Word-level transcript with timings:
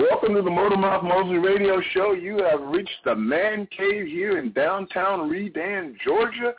Welcome 0.00 0.32
to 0.36 0.40
the 0.40 0.48
Motormouth 0.48 1.04
Mosley 1.04 1.36
Radio 1.36 1.82
Show. 1.92 2.12
You 2.12 2.38
have 2.38 2.62
reached 2.62 3.04
the 3.04 3.14
man 3.14 3.66
cave 3.66 4.06
here 4.06 4.38
in 4.38 4.50
downtown 4.52 5.28
Redan, 5.28 5.94
Georgia. 6.02 6.54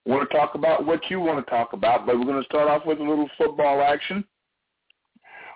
want 0.07 0.29
to 0.29 0.37
talk 0.37 0.55
about 0.55 0.85
what 0.85 1.01
you 1.11 1.21
want 1.21 1.45
to 1.45 1.51
talk 1.51 1.73
about, 1.73 2.07
but 2.07 2.19
we're 2.19 2.25
going 2.25 2.43
to 2.43 2.47
start 2.47 2.69
off 2.69 2.87
with 2.87 2.99
a 2.99 3.03
little 3.03 3.29
football 3.39 3.83
action. 3.83 4.25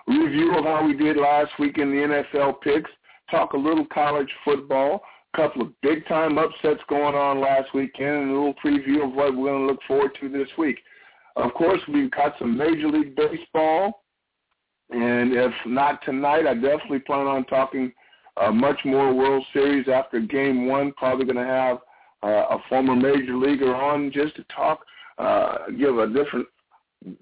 Review 0.07 0.57
of 0.57 0.63
how 0.63 0.85
we 0.85 0.93
did 0.93 1.17
last 1.17 1.51
week 1.59 1.77
in 1.77 1.89
the 1.89 2.23
NFL 2.35 2.61
picks. 2.61 2.89
Talk 3.29 3.53
a 3.53 3.57
little 3.57 3.85
college 3.93 4.29
football. 4.45 5.03
A 5.33 5.37
couple 5.37 5.63
of 5.63 5.81
big-time 5.81 6.37
upsets 6.37 6.79
going 6.87 7.13
on 7.13 7.41
last 7.41 7.73
weekend, 7.73 8.15
and 8.15 8.31
a 8.31 8.33
little 8.33 8.53
preview 8.63 9.03
of 9.03 9.13
what 9.13 9.35
we're 9.35 9.51
going 9.51 9.67
to 9.67 9.67
look 9.67 9.81
forward 9.85 10.17
to 10.21 10.29
this 10.29 10.47
week. 10.57 10.79
Of 11.35 11.53
course, 11.53 11.81
we've 11.91 12.09
got 12.11 12.35
some 12.39 12.57
Major 12.57 12.87
League 12.87 13.15
Baseball, 13.15 14.03
and 14.89 15.33
if 15.33 15.51
not 15.65 16.03
tonight, 16.05 16.47
I 16.47 16.53
definitely 16.53 16.99
plan 16.99 17.27
on 17.27 17.43
talking 17.45 17.91
uh, 18.37 18.51
much 18.51 18.79
more 18.85 19.13
World 19.13 19.45
Series 19.51 19.87
after 19.89 20.21
Game 20.21 20.67
One. 20.67 20.93
Probably 20.93 21.25
going 21.25 21.35
to 21.35 21.43
have 21.43 21.79
a 22.23 22.57
former 22.69 22.95
major 22.95 23.35
leaguer 23.35 23.75
on 23.75 24.11
just 24.11 24.35
to 24.35 24.43
talk, 24.55 24.85
uh, 25.17 25.57
give 25.77 25.97
a 25.97 26.07
different 26.07 26.47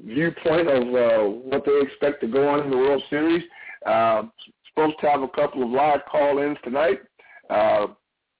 viewpoint 0.06 0.68
of 0.68 0.84
uh, 0.84 1.30
what 1.30 1.64
they 1.66 1.80
expect 1.82 2.22
to 2.22 2.28
go 2.28 2.48
on 2.48 2.62
in 2.62 2.70
the 2.70 2.78
World 2.78 3.04
Series. 3.10 3.44
Uh, 3.86 4.24
supposed 4.70 5.00
to 5.02 5.10
have 5.10 5.22
a 5.22 5.28
couple 5.30 5.64
of 5.64 5.70
live 5.70 6.02
call-ins 6.10 6.58
tonight. 6.64 7.00
Uh, 7.50 7.88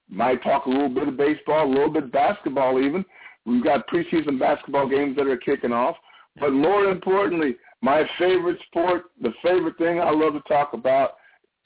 might 0.10 0.42
talk 0.44 0.66
a 0.66 0.70
little 0.70 0.90
bit 0.90 1.08
of 1.08 1.18
baseball, 1.18 1.66
a 1.66 1.72
little 1.72 1.90
bit 1.90 2.04
of 2.04 2.12
basketball 2.12 2.80
even. 2.80 3.04
We've 3.46 3.64
got 3.64 3.88
preseason 3.88 4.40
basketball 4.40 4.90
games 4.90 5.16
that 5.18 5.28
are 5.28 5.38
kicking 5.38 5.72
off. 5.72 5.96
But 6.40 6.52
more 6.52 6.86
importantly, 6.86 7.56
my 7.82 8.04
favorite 8.20 8.60
sport, 8.68 9.06
the 9.22 9.34
favorite 9.44 9.78
thing 9.78 10.00
I 10.00 10.12
love 10.12 10.34
to 10.34 10.42
talk 10.48 10.74
about, 10.74 11.12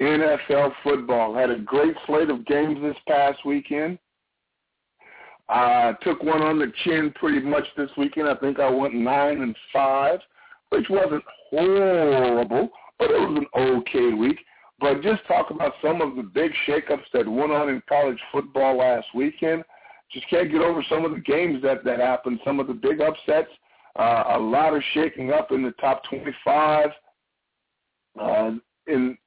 NFL 0.02 0.74
football. 0.84 1.34
Had 1.34 1.50
a 1.50 1.60
great 1.60 1.96
slate 2.06 2.30
of 2.30 2.46
games 2.46 2.78
this 2.82 2.96
past 3.08 3.40
weekend. 3.46 3.98
I 5.50 5.94
took 6.04 6.22
one 6.22 6.44
on 6.44 6.60
the 6.60 6.72
chin 6.84 7.12
pretty 7.16 7.40
much 7.40 7.66
this 7.76 7.90
weekend. 7.98 8.28
I 8.30 8.36
think 8.36 8.60
I 8.60 8.70
went 8.70 8.94
nine 8.94 9.42
and 9.42 9.56
five, 9.74 10.20
which 10.70 10.88
wasn't 10.90 11.24
horrible, 11.50 12.70
but 13.00 13.10
it 13.10 13.20
was 13.20 13.38
an 13.38 13.48
okay 13.60 14.14
week. 14.14 14.38
But 14.80 15.02
just 15.02 15.26
talk 15.28 15.50
about 15.50 15.74
some 15.82 16.02
of 16.02 16.16
the 16.16 16.22
big 16.22 16.52
shakeups 16.68 17.12
that 17.14 17.28
went 17.28 17.52
on 17.52 17.70
in 17.70 17.82
college 17.90 18.20
football 18.32 18.78
last 18.78 19.08
weekend. 19.16 19.64
Just 20.12 20.30
can't 20.30 20.52
get 20.52 20.62
over 20.62 20.84
some 20.88 21.04
of 21.04 21.12
the 21.12 21.20
games 21.20 21.62
that 21.64 21.84
that 21.84 22.00
happened. 22.00 22.40
Some 22.46 22.60
of 22.60 22.68
the 22.68 22.74
big 22.74 23.02
upsets. 23.02 23.50
Uh, 23.98 24.24
a 24.36 24.40
lot 24.40 24.76
of 24.76 24.84
shaking 24.94 25.32
up 25.32 25.52
in 25.52 25.64
the 25.64 25.72
top 25.72 26.04
25. 26.10 26.90
Uh, 28.20 28.52
in 28.88 29.18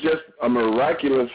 just 0.00 0.22
a 0.42 0.48
miraculous 0.48 1.30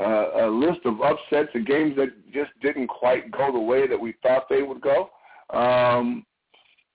uh, 0.00 0.46
a 0.46 0.48
list 0.48 0.80
of 0.84 1.00
upsets 1.00 1.50
and 1.54 1.66
games 1.66 1.94
that 1.96 2.08
just 2.32 2.50
didn't 2.62 2.86
quite 2.86 3.30
go 3.30 3.52
the 3.52 3.58
way 3.58 3.86
that 3.86 4.00
we 4.00 4.14
thought 4.22 4.48
they 4.48 4.62
would 4.62 4.80
go. 4.80 5.10
Um, 5.50 6.24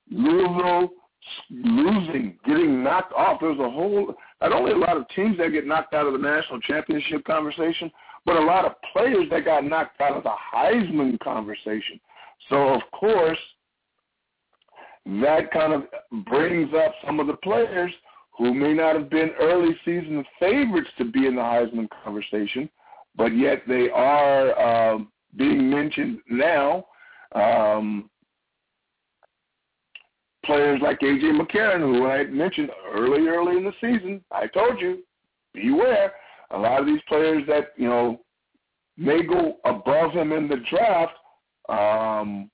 Louisville 0.09 0.89
losing, 1.49 2.37
getting 2.45 2.83
knocked 2.83 3.13
off. 3.13 3.39
There's 3.41 3.59
a 3.59 3.69
whole, 3.69 4.13
not 4.41 4.53
only 4.53 4.71
a 4.71 4.77
lot 4.77 4.97
of 4.97 5.07
teams 5.09 5.37
that 5.37 5.49
get 5.49 5.65
knocked 5.65 5.93
out 5.93 6.07
of 6.07 6.13
the 6.13 6.19
national 6.19 6.59
championship 6.61 7.23
conversation, 7.25 7.91
but 8.25 8.37
a 8.37 8.41
lot 8.41 8.65
of 8.65 8.73
players 8.93 9.27
that 9.31 9.45
got 9.45 9.63
knocked 9.63 10.01
out 10.01 10.17
of 10.17 10.23
the 10.23 10.33
Heisman 10.53 11.19
conversation. 11.19 11.99
So, 12.49 12.69
of 12.69 12.81
course, 12.91 13.39
that 15.05 15.51
kind 15.51 15.73
of 15.73 15.83
brings 16.25 16.73
up 16.73 16.93
some 17.05 17.19
of 17.19 17.27
the 17.27 17.37
players 17.37 17.91
who 18.37 18.53
may 18.53 18.73
not 18.73 18.95
have 18.95 19.09
been 19.09 19.31
early 19.39 19.75
season 19.85 20.23
favorites 20.39 20.89
to 20.97 21.05
be 21.05 21.27
in 21.27 21.35
the 21.35 21.41
Heisman 21.41 21.87
conversation, 22.03 22.69
but 23.17 23.35
yet 23.35 23.63
they 23.67 23.89
are 23.89 24.57
uh, 24.59 24.99
being 25.35 25.69
mentioned 25.69 26.19
now. 26.29 26.85
Um, 27.33 28.09
players 30.45 30.79
like 30.81 30.99
AJ 30.99 31.39
McCarron, 31.39 31.81
who 31.81 32.05
I 32.05 32.25
mentioned 32.25 32.69
early, 32.93 33.27
early 33.27 33.57
in 33.57 33.63
the 33.63 33.73
season, 33.81 34.23
I 34.31 34.47
told 34.47 34.79
you, 34.79 35.03
beware. 35.53 36.13
A 36.51 36.57
lot 36.57 36.79
of 36.79 36.85
these 36.85 37.01
players 37.07 37.43
that 37.47 37.73
you 37.75 37.87
know 37.87 38.21
may 38.97 39.23
go 39.23 39.55
above 39.65 40.11
him 40.11 40.31
in 40.31 40.47
the 40.47 40.61
draft 40.69 41.13
um, 41.69 42.49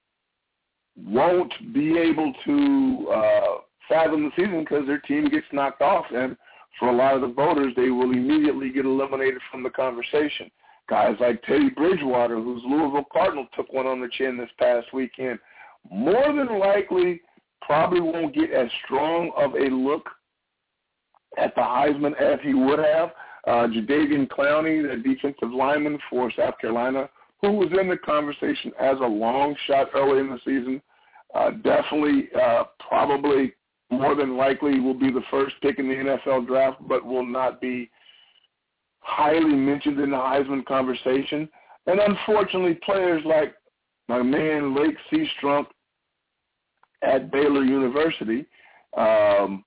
won't 0.95 1.53
be 1.73 1.97
able 1.97 2.33
to 2.45 3.07
uh, 3.13 3.57
fathom 3.89 4.23
the 4.23 4.31
season 4.35 4.61
because 4.61 4.87
their 4.87 4.99
team 4.99 5.29
gets 5.29 5.45
knocked 5.51 5.81
off, 5.81 6.05
and 6.13 6.37
for 6.79 6.89
a 6.89 6.95
lot 6.95 7.15
of 7.15 7.21
the 7.21 7.27
voters, 7.27 7.73
they 7.75 7.89
will 7.89 8.11
immediately 8.11 8.71
get 8.71 8.85
eliminated 8.85 9.41
from 9.51 9.63
the 9.63 9.69
conversation. 9.69 10.49
Guys 10.89 11.15
like 11.19 11.41
Teddy 11.43 11.69
Bridgewater, 11.69 12.35
whose 12.35 12.61
Louisville 12.65 13.05
Cardinal 13.11 13.47
took 13.55 13.71
one 13.71 13.87
on 13.87 14.01
the 14.01 14.09
chin 14.17 14.37
this 14.37 14.49
past 14.59 14.87
weekend, 14.93 15.39
more 15.89 16.33
than 16.33 16.59
likely 16.59 17.21
probably 17.61 18.01
won't 18.01 18.35
get 18.35 18.51
as 18.51 18.69
strong 18.85 19.31
of 19.37 19.53
a 19.53 19.73
look 19.73 20.09
at 21.37 21.55
the 21.55 21.61
Heisman 21.61 22.19
as 22.19 22.39
he 22.43 22.53
would 22.53 22.79
have. 22.79 23.11
Uh, 23.47 23.67
Jadeveon 23.67 24.27
Clowney, 24.27 24.87
the 24.87 25.01
defensive 25.01 25.51
lineman 25.51 25.97
for 26.09 26.31
South 26.37 26.57
Carolina, 26.59 27.09
who 27.41 27.53
was 27.53 27.69
in 27.79 27.89
the 27.89 27.97
conversation 27.97 28.71
as 28.79 28.97
a 28.99 29.07
long 29.07 29.55
shot 29.67 29.87
early 29.95 30.19
in 30.19 30.29
the 30.29 30.39
season, 30.45 30.81
uh, 31.33 31.51
definitely, 31.63 32.29
uh, 32.39 32.63
probably 32.87 33.53
more 33.91 34.15
than 34.15 34.37
likely 34.37 34.79
will 34.79 34.93
be 34.93 35.11
the 35.11 35.23
first 35.29 35.55
pick 35.61 35.77
in 35.77 35.87
the 35.87 35.95
NFL 35.95 36.47
draft, 36.47 36.77
but 36.87 37.05
will 37.05 37.25
not 37.25 37.59
be 37.59 37.89
highly 38.99 39.53
mentioned 39.53 39.99
in 39.99 40.11
the 40.11 40.17
Heisman 40.17 40.65
conversation. 40.65 41.49
And 41.87 41.99
unfortunately, 41.99 42.79
players 42.85 43.21
like 43.25 43.53
my 44.07 44.21
man 44.21 44.75
Lake 44.75 44.95
Seastrunk 45.11 45.65
at 47.01 47.31
Baylor 47.31 47.63
University 47.63 48.45
um, 48.97 49.63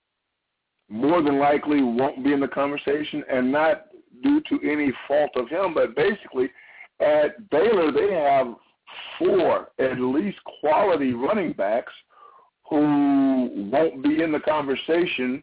more 0.89 1.23
than 1.23 1.39
likely 1.39 1.83
won't 1.83 2.25
be 2.25 2.33
in 2.33 2.41
the 2.41 2.49
conversation, 2.49 3.25
and 3.31 3.51
not 3.51 3.87
due 4.23 4.41
to 4.49 4.71
any 4.71 4.93
fault 5.07 5.31
of 5.37 5.49
him, 5.49 5.75
but 5.75 5.95
basically 5.97 6.51
at 7.01 7.51
Baylor 7.51 7.91
they 7.91 8.15
have 8.15 8.55
four 9.19 9.69
at 9.79 9.99
least 9.99 10.39
quality 10.61 11.13
running 11.13 11.53
backs– 11.53 11.93
who 12.71 12.81
won't 13.55 14.03
be 14.03 14.23
in 14.23 14.33
the 14.33 14.41
conversation, 14.41 15.43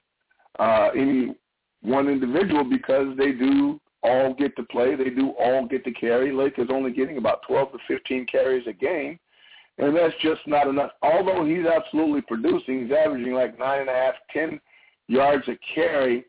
uh, 0.60 0.90
any 0.96 1.36
one 1.82 2.10
individual, 2.10 2.64
because 2.64 3.16
they 3.18 3.32
do 3.32 3.80
all 4.04 4.34
get 4.34 4.56
to 4.56 4.64
play. 4.64 4.96
They 4.96 5.10
do 5.10 5.32
all 5.40 5.68
get 5.68 5.84
to 5.86 5.92
carry. 5.92 6.32
Lake 6.32 6.56
is 6.58 6.68
only 6.72 6.92
getting 6.92 7.18
about 7.18 7.42
12 7.48 7.72
to 7.74 7.78
15 7.88 8.26
carries 8.26 8.68
a 8.68 8.74
game, 8.74 9.20
and 9.78 9.96
that's 9.96 10.14
just 10.22 10.42
not 10.48 10.68
enough. 10.68 10.92
Although 11.02 11.46
he's 11.46 11.66
absolutely 11.66 12.22
producing, 12.22 12.84
he's 12.84 12.92
averaging 12.92 13.34
like 13.34 13.58
nine 13.58 13.82
and 13.82 13.90
a 13.90 13.94
half, 13.94 14.16
ten 14.32 14.60
yards 15.08 15.48
a 15.48 15.58
carry. 15.74 16.26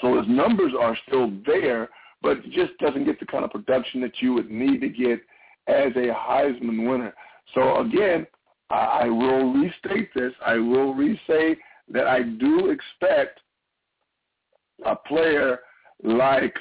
So 0.00 0.18
his 0.18 0.28
numbers 0.28 0.72
are 0.78 0.96
still 1.06 1.32
there, 1.46 1.88
but 2.22 2.42
just 2.50 2.76
doesn't 2.78 3.04
get 3.04 3.18
the 3.20 3.26
kind 3.26 3.44
of 3.44 3.50
production 3.50 4.00
that 4.02 4.20
you 4.20 4.34
would 4.34 4.50
need 4.50 4.80
to 4.80 4.88
get 4.88 5.20
as 5.66 5.92
a 5.96 6.12
Heisman 6.12 6.88
winner. 6.88 7.14
So 7.54 7.80
again, 7.80 8.26
I 8.70 9.08
will 9.08 9.52
restate 9.54 10.12
this. 10.14 10.32
I 10.44 10.54
will 10.54 10.94
re-say 10.94 11.56
that 11.90 12.06
I 12.06 12.22
do 12.22 12.70
expect 12.70 13.40
a 14.84 14.94
player 14.94 15.60
like 16.02 16.54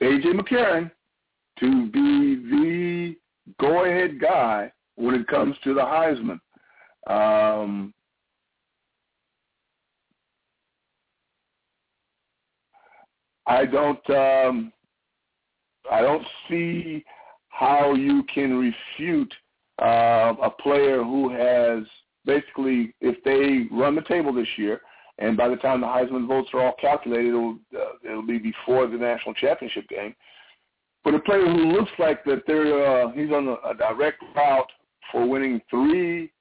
A.J. 0.00 0.32
McCarron 0.32 0.90
to 1.60 1.86
be 1.90 2.36
the 2.50 3.16
go-ahead 3.60 4.20
guy 4.20 4.72
when 4.96 5.14
it 5.14 5.26
comes 5.28 5.56
to 5.64 5.74
the 5.74 5.80
Heisman. 5.80 6.40
Um, 7.06 7.94
I 13.46 13.66
don't 13.66 14.10
um, 14.10 14.72
I 15.90 16.00
don't 16.00 16.26
see 16.48 17.04
how 17.48 17.94
you 17.94 18.24
can 18.34 18.56
refute 18.56 19.32
uh, 19.82 20.34
a 20.42 20.50
player 20.50 21.02
who 21.02 21.30
has 21.30 21.84
basically, 22.24 22.94
if 23.00 23.22
they 23.24 23.74
run 23.74 23.94
the 23.94 24.02
table 24.02 24.32
this 24.32 24.48
year, 24.56 24.80
and 25.18 25.36
by 25.36 25.48
the 25.48 25.56
time 25.56 25.80
the 25.80 25.86
Heisman 25.86 26.26
votes 26.26 26.50
are 26.52 26.60
all 26.60 26.74
calculated, 26.80 27.28
it'll 27.28 27.58
uh, 27.76 28.08
it'll 28.08 28.26
be 28.26 28.38
before 28.38 28.86
the 28.86 28.96
national 28.96 29.34
championship 29.34 29.88
game. 29.88 30.14
But 31.04 31.14
a 31.14 31.20
player 31.20 31.46
who 31.46 31.72
looks 31.72 31.92
like 31.98 32.24
that 32.24 32.42
they're 32.46 33.04
uh, 33.04 33.12
he's 33.12 33.30
on 33.30 33.48
a, 33.48 33.70
a 33.70 33.74
direct 33.74 34.22
route 34.34 34.70
for 35.12 35.28
winning 35.28 35.60
three 35.70 36.32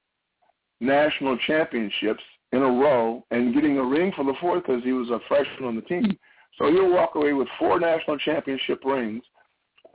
national 0.80 1.38
championships 1.46 2.24
in 2.52 2.62
a 2.62 2.68
row 2.68 3.24
and 3.32 3.54
getting 3.54 3.78
a 3.78 3.84
ring 3.84 4.12
for 4.16 4.24
the 4.26 4.34
fourth 4.40 4.64
because 4.66 4.84
he 4.84 4.94
was 4.94 5.10
a 5.10 5.20
freshman 5.28 5.66
on 5.66 5.76
the 5.76 5.82
team. 5.82 6.18
So 6.58 6.72
he'll 6.72 6.92
walk 6.92 7.16
away 7.16 7.34
with 7.34 7.48
four 7.58 7.80
national 7.80 8.18
championship 8.20 8.84
rings, 8.86 9.24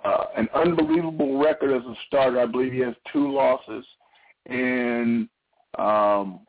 uh, 0.05 0.25
an 0.37 0.49
unbelievable 0.55 1.39
record 1.43 1.75
as 1.75 1.83
a 1.85 1.95
starter. 2.07 2.41
I 2.41 2.47
believe 2.47 2.73
he 2.73 2.81
has 2.81 2.95
two 3.13 3.33
losses, 3.33 3.85
and 4.47 5.29
um, 5.79 6.41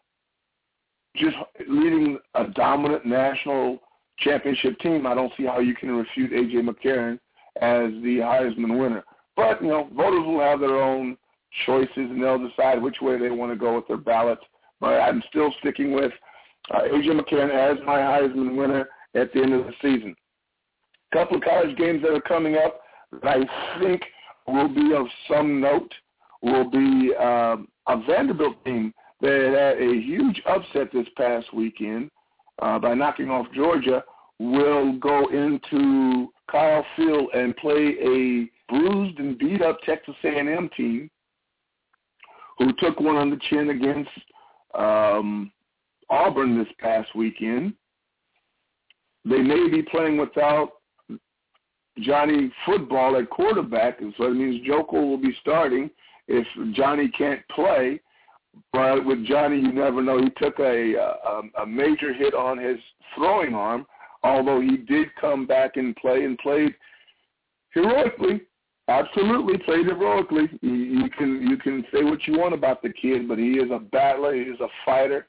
just 1.15 1.35
leading 1.67 2.17
a 2.35 2.47
dominant 2.47 3.05
national 3.05 3.79
championship 4.19 4.79
team. 4.79 5.07
I 5.07 5.15
don't 5.15 5.31
see 5.37 5.45
how 5.45 5.59
you 5.59 5.75
can 5.75 5.91
refute 5.91 6.33
A.J. 6.33 6.61
McCarron 6.61 7.19
as 7.61 7.91
the 8.03 8.19
Heisman 8.21 8.79
winner. 8.79 9.03
But, 9.35 9.61
you 9.61 9.69
know, 9.69 9.89
voters 9.95 10.25
will 10.25 10.41
have 10.41 10.59
their 10.59 10.81
own 10.81 11.17
choices, 11.65 11.89
and 11.95 12.21
they'll 12.21 12.45
decide 12.47 12.81
which 12.81 12.97
way 13.01 13.17
they 13.17 13.31
want 13.31 13.51
to 13.51 13.57
go 13.57 13.75
with 13.75 13.87
their 13.87 13.97
ballots. 13.97 14.43
But 14.79 14.99
I'm 14.99 15.23
still 15.29 15.53
sticking 15.59 15.93
with 15.93 16.11
uh, 16.73 16.83
A.J. 16.83 17.09
McCarron 17.09 17.53
as 17.53 17.77
my 17.85 17.97
Heisman 17.97 18.55
winner 18.55 18.89
at 19.15 19.33
the 19.33 19.41
end 19.41 19.53
of 19.53 19.65
the 19.65 19.73
season. 19.81 20.15
A 21.11 21.17
couple 21.17 21.37
of 21.37 21.43
college 21.43 21.75
games 21.77 22.01
that 22.03 22.13
are 22.13 22.21
coming 22.21 22.55
up 22.55 22.81
that 23.11 23.25
I 23.25 23.79
think 23.79 24.01
will 24.47 24.69
be 24.69 24.93
of 24.93 25.05
some 25.31 25.59
note 25.59 25.93
will 26.41 26.69
be 26.69 27.13
um, 27.15 27.67
a 27.87 28.01
Vanderbilt 28.07 28.63
team 28.65 28.93
that 29.21 29.75
had 29.77 29.81
a 29.81 30.01
huge 30.01 30.41
upset 30.45 30.91
this 30.93 31.07
past 31.17 31.53
weekend 31.53 32.09
uh, 32.61 32.79
by 32.79 32.93
knocking 32.93 33.29
off 33.29 33.47
Georgia 33.53 34.03
will 34.39 34.97
go 34.99 35.27
into 35.27 36.31
Kyle 36.49 36.85
Field 36.95 37.29
and 37.33 37.55
play 37.57 37.95
a 38.01 38.49
bruised 38.69 39.19
and 39.19 39.37
beat 39.37 39.61
up 39.61 39.79
Texas 39.85 40.15
A&M 40.23 40.69
team 40.77 41.09
who 42.57 42.71
took 42.79 42.99
one 42.99 43.15
on 43.15 43.29
the 43.29 43.39
chin 43.49 43.69
against 43.69 44.09
um, 44.77 45.51
Auburn 46.09 46.57
this 46.57 46.71
past 46.79 47.13
weekend. 47.15 47.73
They 49.25 49.39
may 49.39 49.69
be 49.69 49.81
playing 49.83 50.17
without 50.17 50.73
Johnny 52.03 52.51
football 52.65 53.17
at 53.17 53.29
quarterback, 53.29 54.01
and 54.01 54.13
so 54.17 54.25
it 54.25 54.35
means 54.35 54.65
Joker 54.65 55.01
will 55.01 55.17
be 55.17 55.35
starting 55.41 55.89
if 56.27 56.45
Johnny 56.73 57.09
can't 57.09 57.41
play. 57.49 57.99
But 58.73 59.05
with 59.05 59.25
Johnny, 59.25 59.57
you 59.57 59.71
never 59.71 60.01
know. 60.01 60.21
He 60.21 60.29
took 60.31 60.59
a, 60.59 60.95
a 60.95 61.61
a 61.61 61.65
major 61.65 62.13
hit 62.13 62.33
on 62.33 62.57
his 62.57 62.77
throwing 63.15 63.53
arm, 63.53 63.85
although 64.23 64.59
he 64.59 64.77
did 64.77 65.07
come 65.19 65.45
back 65.45 65.77
and 65.77 65.95
play 65.95 66.23
and 66.23 66.37
played 66.39 66.73
heroically. 67.73 68.41
Absolutely 68.87 69.59
played 69.59 69.85
heroically. 69.85 70.49
You, 70.61 70.73
you 70.73 71.09
can 71.11 71.47
you 71.47 71.57
can 71.57 71.85
say 71.93 72.03
what 72.03 72.25
you 72.27 72.39
want 72.39 72.53
about 72.53 72.81
the 72.81 72.91
kid, 72.93 73.27
but 73.27 73.37
he 73.37 73.53
is 73.53 73.71
a 73.71 73.79
battler. 73.79 74.33
He 74.33 74.41
is 74.41 74.59
a 74.59 74.67
fighter, 74.83 75.27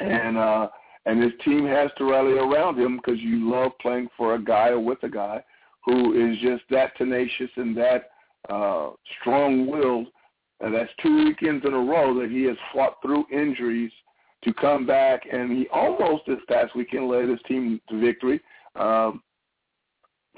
and 0.00 0.38
uh, 0.38 0.68
and 1.04 1.22
his 1.22 1.32
team 1.44 1.66
has 1.66 1.90
to 1.98 2.04
rally 2.04 2.38
around 2.38 2.78
him 2.78 2.96
because 2.96 3.20
you 3.20 3.50
love 3.50 3.72
playing 3.82 4.08
for 4.16 4.34
a 4.34 4.42
guy 4.42 4.68
or 4.68 4.80
with 4.80 5.02
a 5.02 5.08
guy 5.08 5.42
who 5.84 6.12
is 6.12 6.38
just 6.40 6.62
that 6.70 6.96
tenacious 6.96 7.50
and 7.56 7.76
that 7.76 8.10
uh, 8.48 8.90
strong-willed 9.20 10.08
and 10.60 10.74
that's 10.74 10.90
two 11.02 11.24
weekends 11.24 11.64
in 11.66 11.74
a 11.74 11.78
row 11.78 12.18
that 12.20 12.30
he 12.30 12.44
has 12.44 12.56
fought 12.72 12.96
through 13.02 13.24
injuries 13.30 13.90
to 14.44 14.52
come 14.54 14.86
back, 14.86 15.22
and 15.30 15.50
he 15.50 15.66
almost 15.72 16.24
this 16.26 16.38
past 16.48 16.74
weekend 16.76 17.08
led 17.08 17.28
his 17.28 17.40
team 17.48 17.80
to 17.88 18.00
victory. 18.00 18.40
Um, 18.76 19.22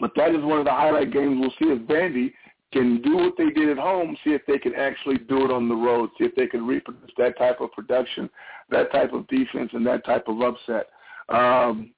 but 0.00 0.12
that 0.16 0.30
is 0.30 0.42
one 0.42 0.58
of 0.58 0.64
the 0.64 0.72
highlight 0.72 1.12
games. 1.12 1.38
We'll 1.40 1.50
see 1.50 1.72
if 1.72 1.86
Vandy 1.88 2.32
can 2.72 3.00
do 3.02 3.16
what 3.16 3.34
they 3.38 3.50
did 3.50 3.68
at 3.68 3.78
home, 3.78 4.16
see 4.24 4.30
if 4.30 4.42
they 4.46 4.58
can 4.58 4.74
actually 4.74 5.18
do 5.18 5.44
it 5.44 5.50
on 5.50 5.68
the 5.68 5.74
road, 5.74 6.10
see 6.18 6.24
if 6.24 6.34
they 6.34 6.46
can 6.46 6.66
reproduce 6.66 7.10
that 7.18 7.38
type 7.38 7.60
of 7.60 7.72
production, 7.72 8.28
that 8.70 8.92
type 8.92 9.12
of 9.12 9.26
defense, 9.28 9.70
and 9.72 9.86
that 9.86 10.04
type 10.04 10.28
of 10.28 10.40
upset. 10.40 10.88
Um, 11.28 11.92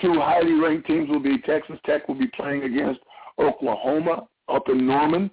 two 0.00 0.14
highly 0.14 0.54
ranked 0.54 0.86
teams 0.86 1.08
will 1.08 1.20
be 1.20 1.38
Texas 1.38 1.78
Tech 1.84 2.08
will 2.08 2.18
be 2.18 2.28
playing 2.28 2.62
against 2.64 3.00
Oklahoma 3.38 4.26
up 4.48 4.68
in 4.68 4.86
Norman 4.86 5.30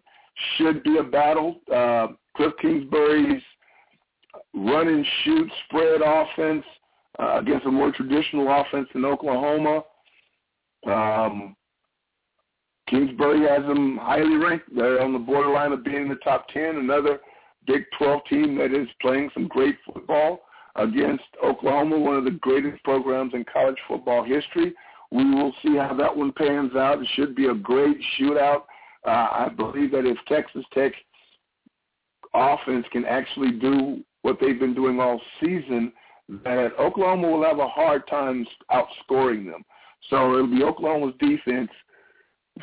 should 0.58 0.84
be 0.84 0.98
a 0.98 1.04
battle. 1.04 1.62
Uh, 1.74 2.08
Cliff 2.36 2.54
Kingsbury's 2.62 3.42
run 4.54 4.88
and 4.88 5.06
shoot 5.24 5.52
spread 5.66 6.02
offense 6.02 6.66
uh, 7.20 7.40
against 7.40 7.66
a 7.66 7.72
more 7.72 7.92
traditional 7.92 8.48
offense 8.50 8.88
in 8.94 9.06
Oklahoma. 9.06 9.84
Um, 10.86 11.56
Kingsbury 12.90 13.48
has 13.48 13.66
them 13.66 13.98
highly 13.98 14.36
ranked. 14.36 14.76
They're 14.76 15.02
on 15.02 15.14
the 15.14 15.20
borderline 15.20 15.72
of 15.72 15.84
being 15.84 16.04
in 16.04 16.10
the 16.10 16.16
top 16.16 16.48
10. 16.50 16.76
Another 16.76 17.20
Big 17.66 17.84
12 17.98 18.22
team 18.30 18.58
that 18.58 18.74
is 18.74 18.88
playing 19.02 19.30
some 19.34 19.48
great 19.48 19.76
football 19.86 20.42
against 20.76 21.24
Oklahoma, 21.44 21.98
one 21.98 22.16
of 22.16 22.26
the 22.26 22.32
greatest 22.32 22.84
programs 22.84 23.34
in 23.34 23.46
college 23.52 23.78
football 23.88 24.24
history. 24.24 24.74
We 25.12 25.24
will 25.34 25.54
see 25.64 25.76
how 25.78 25.94
that 25.96 26.16
one 26.16 26.34
pans 26.34 26.76
out. 26.76 27.02
It 27.02 27.08
should 27.16 27.36
be 27.36 27.48
a 27.48 27.54
great 27.54 27.98
shootout. 28.20 28.64
Uh, 29.06 29.28
I 29.32 29.50
believe 29.56 29.92
that 29.92 30.06
if 30.06 30.18
Texas 30.28 30.66
Tech 30.74 30.94
offense 32.34 32.86
can 32.92 33.06
actually 33.06 33.52
do 33.52 34.04
what 34.24 34.38
they've 34.42 34.60
been 34.60 34.74
doing 34.74 35.00
all 35.00 35.22
season, 35.40 35.94
that 36.44 36.72
Oklahoma 36.80 37.30
will 37.30 37.44
have 37.44 37.60
a 37.60 37.68
hard 37.68 38.08
time 38.08 38.46
outscoring 38.72 39.46
them. 39.46 39.64
So 40.10 40.34
it'll 40.34 40.48
be 40.48 40.64
Oklahoma's 40.64 41.14
defense 41.20 41.70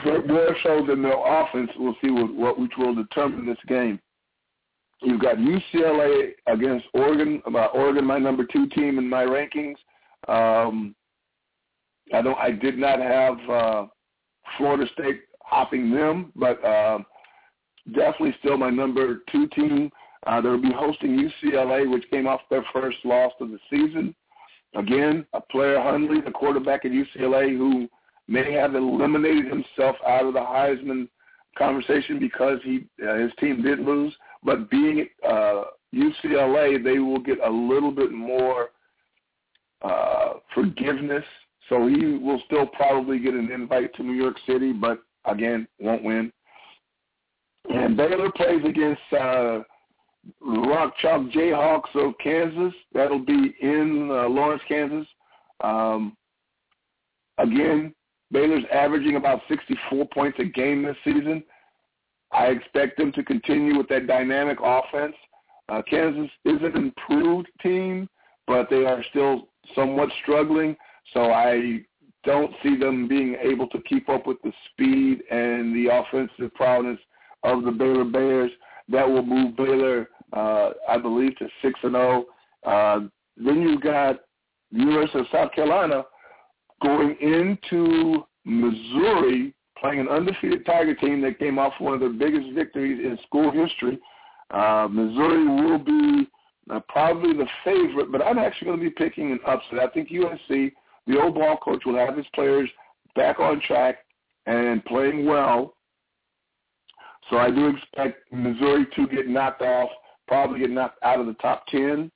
more 0.04 0.56
so 0.62 0.84
than 0.86 1.02
their 1.02 1.42
offense. 1.42 1.70
We'll 1.78 1.96
see 2.02 2.10
what, 2.10 2.34
what 2.34 2.58
which 2.58 2.72
will 2.76 2.94
determine 2.94 3.46
this 3.46 3.58
game. 3.68 4.00
You've 5.02 5.20
got 5.20 5.36
UCLA 5.36 6.32
against 6.46 6.86
Oregon. 6.94 7.42
About 7.46 7.74
Oregon, 7.74 8.04
my 8.04 8.18
number 8.18 8.44
two 8.44 8.68
team 8.68 8.98
in 8.98 9.08
my 9.08 9.24
rankings. 9.24 9.76
Um, 10.28 10.94
I 12.12 12.22
don't. 12.22 12.38
I 12.38 12.50
did 12.50 12.78
not 12.78 13.00
have 13.00 13.50
uh, 13.50 13.86
Florida 14.56 14.86
State 14.92 15.22
hopping 15.42 15.90
them, 15.90 16.32
but 16.36 16.62
uh, 16.64 16.98
definitely 17.94 18.34
still 18.40 18.56
my 18.56 18.70
number 18.70 19.22
two 19.30 19.48
team. 19.48 19.90
Uh, 20.26 20.40
they'll 20.40 20.60
be 20.60 20.72
hosting 20.72 21.30
UCLA, 21.44 21.90
which 21.90 22.08
came 22.10 22.26
off 22.26 22.40
their 22.48 22.64
first 22.72 22.98
loss 23.04 23.32
of 23.40 23.50
the 23.50 23.58
season. 23.68 24.14
Again, 24.74 25.26
a 25.32 25.40
player 25.40 25.80
Hundley, 25.80 26.20
the 26.20 26.30
quarterback 26.30 26.84
at 26.84 26.92
UCLA, 26.92 27.56
who 27.56 27.88
may 28.28 28.52
have 28.52 28.74
eliminated 28.74 29.46
himself 29.46 29.96
out 30.06 30.24
of 30.24 30.34
the 30.34 30.40
Heisman 30.40 31.08
conversation 31.58 32.18
because 32.18 32.58
he 32.64 32.86
uh, 33.06 33.16
his 33.16 33.32
team 33.38 33.62
did 33.62 33.80
lose. 33.80 34.14
But 34.44 34.70
being 34.70 35.06
uh, 35.26 35.64
UCLA, 35.94 36.82
they 36.82 36.98
will 36.98 37.20
get 37.20 37.38
a 37.44 37.50
little 37.50 37.90
bit 37.90 38.12
more 38.12 38.70
uh, 39.82 40.34
forgiveness. 40.54 41.24
So 41.68 41.86
he 41.86 42.18
will 42.18 42.40
still 42.46 42.66
probably 42.66 43.18
get 43.18 43.34
an 43.34 43.50
invite 43.50 43.94
to 43.94 44.02
New 44.02 44.14
York 44.14 44.36
City, 44.46 44.72
but 44.72 44.98
again, 45.24 45.66
won't 45.78 46.02
win. 46.02 46.32
And 47.70 47.96
Baylor 47.96 48.30
plays 48.32 48.62
against 48.64 49.00
uh, 49.12 49.60
Rock 50.40 50.94
Chalk 50.98 51.22
Jayhawks 51.30 51.94
of 51.94 52.14
Kansas. 52.22 52.74
That'll 52.92 53.24
be 53.24 53.54
in 53.60 54.08
uh, 54.10 54.28
Lawrence, 54.28 54.62
Kansas. 54.68 55.06
Um, 55.62 56.16
again, 57.38 57.94
Baylor's 58.32 58.64
averaging 58.72 59.16
about 59.16 59.40
64 59.48 60.06
points 60.12 60.38
a 60.40 60.44
game 60.44 60.82
this 60.82 60.96
season. 61.04 61.44
I 62.32 62.46
expect 62.46 62.96
them 62.96 63.12
to 63.12 63.22
continue 63.22 63.76
with 63.76 63.88
that 63.88 64.06
dynamic 64.06 64.58
offense. 64.62 65.14
Uh, 65.68 65.82
Kansas 65.88 66.30
is 66.44 66.60
an 66.62 66.76
improved 66.76 67.48
team, 67.62 68.08
but 68.46 68.68
they 68.70 68.84
are 68.84 69.04
still 69.10 69.48
somewhat 69.74 70.08
struggling. 70.22 70.76
So 71.12 71.30
I 71.30 71.80
don't 72.24 72.52
see 72.62 72.76
them 72.76 73.08
being 73.08 73.36
able 73.40 73.68
to 73.68 73.80
keep 73.82 74.08
up 74.08 74.26
with 74.26 74.38
the 74.42 74.52
speed 74.70 75.22
and 75.30 75.74
the 75.74 75.88
offensive 75.92 76.54
prowess 76.54 76.98
of 77.42 77.64
the 77.64 77.70
Baylor 77.70 78.04
Bears. 78.04 78.50
That 78.88 79.08
will 79.08 79.24
move 79.24 79.56
Baylor, 79.56 80.08
uh, 80.32 80.70
I 80.88 80.98
believe, 80.98 81.36
to 81.38 81.48
six 81.60 81.78
and 81.82 81.92
zero. 81.92 82.24
Oh. 82.64 82.70
Uh, 82.70 83.00
then 83.36 83.62
you've 83.62 83.80
got 83.80 84.20
University 84.70 85.20
of 85.20 85.26
South 85.32 85.52
Carolina 85.52 86.04
going 86.82 87.16
into 87.20 88.24
Missouri 88.44 89.54
playing 89.82 90.00
an 90.00 90.08
undefeated 90.08 90.64
Tiger 90.64 90.94
team 90.94 91.20
that 91.22 91.38
came 91.38 91.58
off 91.58 91.72
one 91.80 91.92
of 91.92 92.00
their 92.00 92.08
biggest 92.08 92.54
victories 92.54 93.04
in 93.04 93.18
school 93.26 93.50
history. 93.50 93.98
Uh, 94.50 94.86
Missouri 94.88 95.44
will 95.46 95.78
be 95.78 96.28
uh, 96.70 96.80
probably 96.88 97.32
the 97.32 97.48
favorite, 97.64 98.12
but 98.12 98.22
I'm 98.22 98.38
actually 98.38 98.66
going 98.66 98.78
to 98.78 98.84
be 98.84 98.90
picking 98.90 99.32
an 99.32 99.40
upset. 99.46 99.80
I 99.80 99.88
think 99.88 100.10
USC, 100.10 100.72
the 101.06 101.20
old 101.20 101.34
ball 101.34 101.56
coach, 101.56 101.82
will 101.84 101.96
have 101.96 102.16
his 102.16 102.26
players 102.34 102.70
back 103.16 103.40
on 103.40 103.60
track 103.66 103.98
and 104.46 104.84
playing 104.84 105.26
well. 105.26 105.74
So 107.28 107.38
I 107.38 107.50
do 107.50 107.68
expect 107.68 108.32
Missouri 108.32 108.86
to 108.94 109.06
get 109.08 109.28
knocked 109.28 109.62
off, 109.62 109.90
probably 110.28 110.60
get 110.60 110.70
knocked 110.70 111.02
out 111.02 111.20
of 111.20 111.26
the 111.26 111.34
top 111.34 111.66
10. 111.68 112.10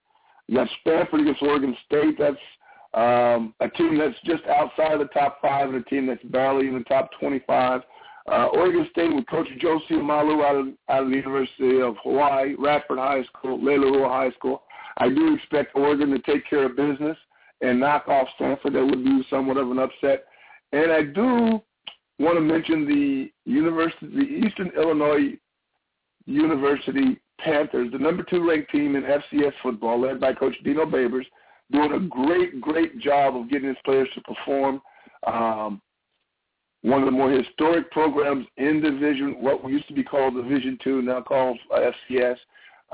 You 0.47 0.57
got 0.57 0.69
Stanford 0.81 1.21
against 1.21 1.43
Oregon 1.43 1.77
State. 1.87 2.17
That's 2.19 2.37
um, 2.97 3.55
a 3.61 3.69
team 3.69 3.99
that's 3.99 4.17
just 4.25 4.43
outside 4.47 4.95
of 4.95 5.01
the 5.01 5.13
top 5.13 5.39
five 5.43 5.69
and 5.69 5.77
a 5.77 5.83
team 5.83 6.07
that's 6.07 6.23
barely 6.25 6.67
in 6.67 6.75
the 6.75 6.85
top 6.85 7.11
25. 7.21 7.83
Uh, 8.27 8.47
Oregon 8.47 8.89
State 8.91 9.15
with 9.15 9.27
Coach 9.29 9.47
Josie 9.61 10.01
Malu 10.03 10.43
out 10.43 10.57
of, 10.57 10.67
out 10.89 11.05
of 11.05 11.11
the 11.11 11.17
University 11.17 11.81
of 11.81 11.95
Hawaii, 12.03 12.55
Radford 12.59 12.99
High 12.99 13.23
School, 13.25 13.59
Leilua 13.59 14.09
High 14.09 14.33
School. 14.33 14.63
I 14.97 15.11
do 15.11 15.35
expect 15.35 15.77
Oregon 15.77 16.11
to 16.11 16.19
take 16.21 16.49
care 16.49 16.65
of 16.65 16.75
business 16.75 17.17
and 17.61 17.79
knock 17.79 18.09
off 18.09 18.29
Stanford. 18.37 18.73
That 18.75 18.85
would 18.85 19.05
be 19.05 19.23
somewhat 19.29 19.59
of 19.59 19.71
an 19.71 19.79
upset. 19.79 20.25
And 20.73 20.91
I 20.91 21.03
do 21.03 21.61
want 22.19 22.37
to 22.37 22.41
mention 22.41 22.87
the 22.87 23.31
University, 23.45 24.07
the 24.07 24.47
Eastern 24.47 24.71
Illinois 24.77 25.39
University 26.25 27.21
Panthers, 27.39 27.93
the 27.93 27.99
number 27.99 28.23
two 28.23 28.49
ranked 28.49 28.73
team 28.73 28.97
in 28.97 29.03
FCS 29.03 29.53
football, 29.63 30.01
led 30.01 30.19
by 30.19 30.33
Coach 30.33 30.57
Dino 30.65 30.87
Babers 30.87 31.27
doing 31.71 31.93
a 31.93 32.01
great, 32.01 32.61
great 32.61 32.99
job 32.99 33.37
of 33.37 33.51
getting 33.51 33.69
his 33.69 33.79
players 33.85 34.09
to 34.15 34.21
perform. 34.23 34.81
Um, 35.27 35.81
one 36.83 37.01
of 37.03 37.07
the 37.07 37.13
more 37.13 37.31
historic 37.31 37.91
programs 37.91 38.47
in 38.59 38.81
Division, 38.81 39.37
what 39.41 39.69
used 39.69 39.89
to 39.89 39.95
be 39.95 40.05
called 40.05 40.35
Division 40.35 40.79
Two, 40.83 41.03
now 41.03 41.21
called 41.21 41.59
FCS. 41.73 42.37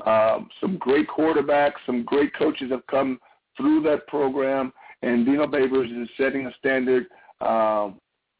Um, 0.05 0.49
some 0.59 0.77
great 0.77 1.07
quarterbacks, 1.07 1.73
some 1.85 2.03
great 2.03 2.33
coaches 2.35 2.71
have 2.71 2.85
come 2.87 3.19
through 3.55 3.83
that 3.83 4.07
program, 4.07 4.73
and 5.03 5.25
Dino 5.25 5.45
Babers 5.45 6.01
is 6.01 6.09
setting 6.17 6.47
a 6.47 6.51
standard 6.57 7.05
um, 7.41 7.99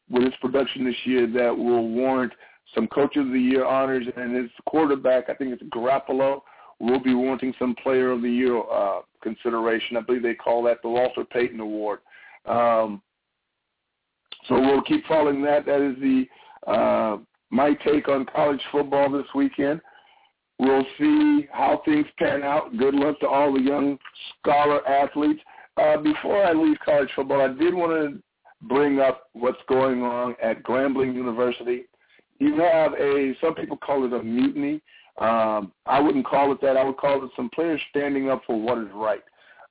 with 0.09 0.23
his 0.23 0.33
production 0.41 0.85
this 0.85 0.95
year 1.05 1.27
that 1.27 1.55
will 1.55 1.87
warrant 1.87 2.33
some 2.73 2.87
Coach 2.87 3.17
of 3.17 3.27
the 3.27 3.39
Year 3.39 3.65
honors, 3.65 4.07
and 4.15 4.35
his 4.35 4.49
quarterback, 4.65 5.29
I 5.29 5.35
think 5.35 5.53
it's 5.53 5.63
Garoppolo, 5.63 6.41
will 6.79 6.99
be 6.99 7.13
wanting 7.13 7.53
some 7.59 7.75
Player 7.75 8.11
of 8.11 8.21
the 8.21 8.29
Year 8.29 8.57
uh, 8.59 9.01
consideration. 9.23 9.97
I 9.97 10.01
believe 10.01 10.21
they 10.21 10.35
call 10.35 10.61
that 10.63 10.81
the 10.83 10.89
Walter 10.89 11.23
Payton 11.23 11.59
Award. 11.59 11.99
Um, 12.45 13.01
so 14.47 14.59
we'll 14.59 14.83
keep 14.83 15.05
following 15.07 15.41
that. 15.43 15.65
That 15.65 15.81
is 15.81 15.95
the 15.99 16.71
uh, 16.71 17.17
my 17.49 17.73
take 17.85 18.07
on 18.09 18.25
college 18.25 18.61
football 18.71 19.09
this 19.11 19.25
weekend. 19.33 19.81
We'll 20.59 20.85
see 20.99 21.47
how 21.51 21.81
things 21.85 22.05
pan 22.19 22.43
out. 22.43 22.77
Good 22.77 22.93
luck 22.93 23.19
to 23.21 23.27
all 23.27 23.53
the 23.53 23.61
young 23.61 23.97
scholar 24.39 24.87
athletes. 24.87 25.41
Uh, 25.77 25.97
before 25.97 26.43
I 26.43 26.53
leave 26.53 26.77
college 26.85 27.09
football, 27.15 27.41
I 27.41 27.47
did 27.47 27.73
want 27.73 27.91
to 27.91 28.21
bring 28.67 28.99
up 28.99 29.29
what's 29.33 29.57
going 29.67 30.03
on 30.03 30.35
at 30.41 30.63
Grambling 30.63 31.13
University. 31.13 31.83
You 32.39 32.59
have 32.59 32.93
a, 32.93 33.35
some 33.41 33.55
people 33.55 33.77
call 33.77 34.05
it 34.05 34.13
a 34.13 34.23
mutiny. 34.23 34.81
Um, 35.19 35.71
I 35.85 35.99
wouldn't 35.99 36.25
call 36.25 36.51
it 36.51 36.61
that. 36.61 36.77
I 36.77 36.83
would 36.83 36.97
call 36.97 37.23
it 37.23 37.31
some 37.35 37.49
players 37.53 37.81
standing 37.89 38.29
up 38.29 38.41
for 38.45 38.59
what 38.59 38.79
is 38.79 38.87
right. 38.93 39.23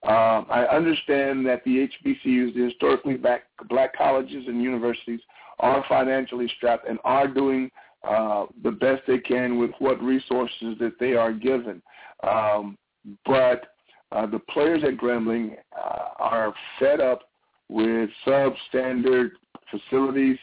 Um, 0.04 0.46
I 0.50 0.66
understand 0.70 1.46
that 1.46 1.62
the 1.64 1.88
HBCUs, 1.88 2.54
the 2.54 2.64
historically 2.68 3.14
black, 3.14 3.44
black 3.68 3.96
colleges 3.96 4.44
and 4.49 4.62
universities, 4.62 5.20
are 5.61 5.84
financially 5.88 6.50
strapped 6.56 6.88
and 6.88 6.99
are 7.04 7.28
doing 7.28 7.70
uh, 8.08 8.46
the 8.64 8.70
best 8.70 9.02
they 9.06 9.18
can 9.18 9.58
with 9.58 9.70
what 9.78 10.02
resources 10.02 10.76
that 10.80 10.99
they 10.99 11.14
are 11.14 11.32
given. 11.32 11.80
Um, 12.25 12.76
but 13.25 13.75
uh, 14.11 14.26
the 14.26 14.40
players 14.40 14.82
at 14.84 14.96
Grambling 14.96 15.56
uh, 15.76 16.08
are 16.18 16.52
fed 16.78 17.00
up 17.00 17.20
with 17.68 18.11
substandard 18.26 19.30
facilities, 19.70 20.37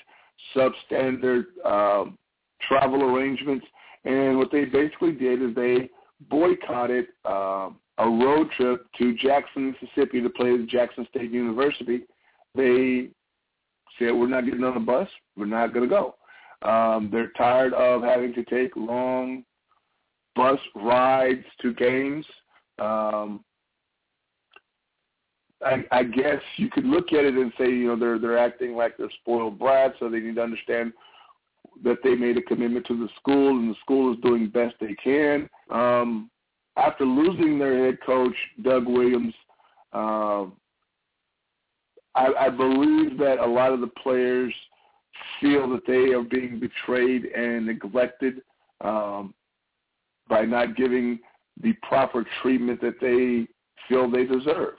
substandard 0.55 1.43
um, 1.65 2.17
travel 2.67 3.03
arrangements, 3.03 3.65
and 4.05 4.37
what 4.37 4.51
they 4.51 4.65
basically 4.65 5.11
did 5.11 5.41
is 5.41 5.55
they 5.55 5.89
boycotted 6.29 7.07
um, 7.25 7.77
a 7.97 8.07
road 8.07 8.49
trip 8.55 8.85
to 8.97 9.15
Jackson, 9.15 9.75
Mississippi 9.81 10.21
to 10.21 10.29
play 10.29 10.53
at 10.53 10.67
Jackson 10.67 11.05
State 11.09 11.31
University. 11.31 12.01
They 12.55 13.09
said, 13.97 14.11
we're 14.11 14.27
not 14.27 14.45
getting 14.45 14.63
on 14.63 14.73
the 14.73 14.79
bus. 14.79 15.07
We're 15.35 15.45
not 15.45 15.73
going 15.73 15.87
to 15.87 15.95
go. 15.95 16.15
Um, 16.67 17.09
they're 17.11 17.31
tired 17.37 17.73
of 17.73 18.01
having 18.01 18.33
to 18.33 18.43
take 18.45 18.75
long 18.75 19.43
bus 20.35 20.59
rides 20.75 21.45
to 21.61 21.73
games. 21.73 22.25
Um, 22.79 23.43
I, 25.61 25.83
I 25.91 26.03
guess 26.03 26.41
you 26.57 26.69
could 26.69 26.85
look 26.85 27.11
at 27.11 27.25
it 27.25 27.33
and 27.35 27.51
say, 27.57 27.65
you 27.69 27.87
know, 27.87 27.99
they're 27.99 28.19
they're 28.19 28.37
acting 28.37 28.75
like 28.75 28.95
they're 28.97 29.11
spoiled 29.21 29.59
brats, 29.59 29.95
so 29.99 30.09
they 30.09 30.19
need 30.19 30.35
to 30.35 30.41
understand 30.41 30.93
that 31.83 31.97
they 32.03 32.15
made 32.15 32.37
a 32.37 32.41
commitment 32.41 32.85
to 32.87 32.97
the 32.97 33.09
school 33.17 33.49
and 33.49 33.71
the 33.71 33.75
school 33.81 34.13
is 34.13 34.19
doing 34.21 34.49
best 34.49 34.75
they 34.79 34.95
can. 35.01 35.49
Um, 35.69 36.29
after 36.77 37.05
losing 37.05 37.59
their 37.59 37.85
head 37.85 37.97
coach, 38.05 38.35
Doug 38.63 38.85
Williams, 38.87 39.33
uh, 39.93 40.45
I, 42.15 42.33
I 42.39 42.49
believe 42.49 43.17
that 43.19 43.39
a 43.39 43.45
lot 43.45 43.71
of 43.71 43.81
the 43.81 43.87
players 43.87 44.53
feel 45.39 45.69
that 45.69 45.85
they 45.85 46.13
are 46.13 46.23
being 46.23 46.59
betrayed 46.59 47.25
and 47.25 47.65
neglected 47.65 48.41
um, 48.81 49.33
by 50.27 50.43
not 50.43 50.75
giving 50.75 51.19
the 51.61 51.73
proper 51.87 52.25
treatment 52.41 52.81
that 52.81 52.99
they 53.01 53.47
feel 53.87 54.09
they 54.09 54.25
deserve. 54.25 54.75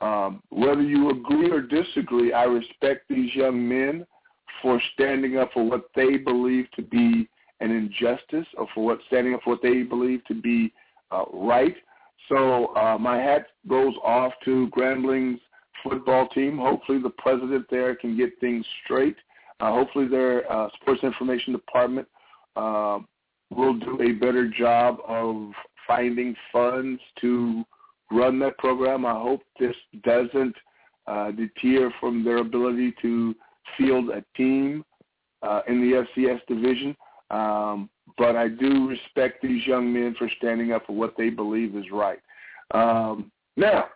Um, 0.00 0.42
whether 0.50 0.82
you 0.82 1.10
agree 1.10 1.50
or 1.50 1.60
disagree, 1.60 2.32
I 2.32 2.44
respect 2.44 3.04
these 3.08 3.34
young 3.34 3.68
men 3.68 4.06
for 4.62 4.80
standing 4.94 5.38
up 5.38 5.52
for 5.52 5.64
what 5.64 5.90
they 5.94 6.16
believe 6.16 6.70
to 6.72 6.82
be 6.82 7.28
an 7.60 7.70
injustice 7.70 8.46
or 8.56 8.66
for 8.74 8.84
what 8.84 8.98
standing 9.06 9.34
up 9.34 9.42
for 9.42 9.50
what 9.50 9.62
they 9.62 9.82
believe 9.82 10.24
to 10.26 10.34
be 10.34 10.72
uh, 11.10 11.24
right. 11.32 11.76
So 12.28 12.74
uh, 12.76 12.96
my 12.98 13.18
hat 13.18 13.48
goes 13.68 13.94
off 14.04 14.32
to 14.44 14.68
Grambling's 14.68 15.40
football 15.82 16.28
team. 16.28 16.58
Hopefully 16.58 17.00
the 17.00 17.10
president 17.10 17.66
there 17.70 17.94
can 17.94 18.16
get 18.16 18.38
things 18.40 18.64
straight. 18.84 19.16
Uh, 19.60 19.72
hopefully 19.72 20.08
their 20.08 20.50
uh, 20.50 20.68
sports 20.80 21.02
information 21.02 21.52
department 21.52 22.08
uh, 22.56 22.98
will 23.50 23.74
do 23.74 24.00
a 24.00 24.12
better 24.12 24.48
job 24.48 24.98
of 25.06 25.50
finding 25.86 26.34
funds 26.52 27.00
to 27.20 27.64
run 28.10 28.38
that 28.38 28.56
program. 28.58 29.04
I 29.04 29.12
hope 29.12 29.42
this 29.58 29.76
doesn't 30.02 30.54
uh, 31.06 31.30
deter 31.32 31.92
from 32.00 32.24
their 32.24 32.38
ability 32.38 32.94
to 33.02 33.34
field 33.76 34.10
a 34.10 34.24
team 34.36 34.84
uh, 35.42 35.62
in 35.68 35.80
the 35.80 36.06
FCS 36.16 36.40
division. 36.46 36.96
Um, 37.30 37.88
but 38.18 38.36
I 38.36 38.48
do 38.48 38.88
respect 38.88 39.42
these 39.42 39.66
young 39.66 39.92
men 39.92 40.14
for 40.18 40.28
standing 40.38 40.72
up 40.72 40.86
for 40.86 40.94
what 40.94 41.14
they 41.16 41.30
believe 41.30 41.76
is 41.76 41.84
right. 41.92 42.18
Um, 42.72 43.30
now, 43.56 43.86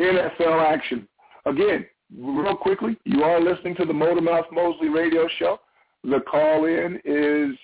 NFL 0.00 0.66
action. 0.66 1.06
Again, 1.44 1.84
real 2.16 2.56
quickly, 2.56 2.96
you 3.04 3.22
are 3.22 3.40
listening 3.40 3.76
to 3.76 3.84
the 3.84 3.92
Motormouth 3.92 4.50
Mosley 4.52 4.88
radio 4.88 5.28
show. 5.38 5.60
The 6.04 6.20
call 6.30 6.64
in 6.64 7.00
is 7.04 7.54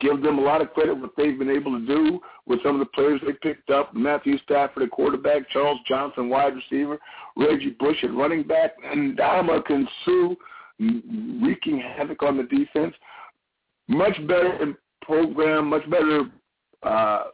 Give 0.00 0.22
them 0.22 0.38
a 0.38 0.42
lot 0.42 0.60
of 0.60 0.72
credit 0.74 0.98
what 0.98 1.12
they've 1.16 1.38
been 1.38 1.50
able 1.50 1.72
to 1.78 1.86
do 1.86 2.20
with 2.46 2.62
some 2.62 2.74
of 2.74 2.80
the 2.80 2.92
players 2.92 3.20
they 3.26 3.32
picked 3.32 3.70
up. 3.70 3.94
Matthew 3.94 4.38
Stafford 4.38 4.82
at 4.82 4.90
quarterback, 4.90 5.48
Charles 5.50 5.80
Johnson 5.88 6.28
wide 6.28 6.54
receiver, 6.54 6.98
Reggie 7.36 7.74
Bush 7.78 7.96
at 8.04 8.14
running 8.14 8.42
back, 8.42 8.72
and 8.84 9.16
Ndamukong 9.16 9.88
Suh 10.04 10.34
wreaking 11.42 11.80
havoc 11.80 12.22
on 12.22 12.36
the 12.36 12.44
defense. 12.44 12.94
Much 13.88 14.16
better 14.26 14.74
program, 15.02 15.70
much 15.70 15.88
better 15.90 16.24
uh, 16.82 17.24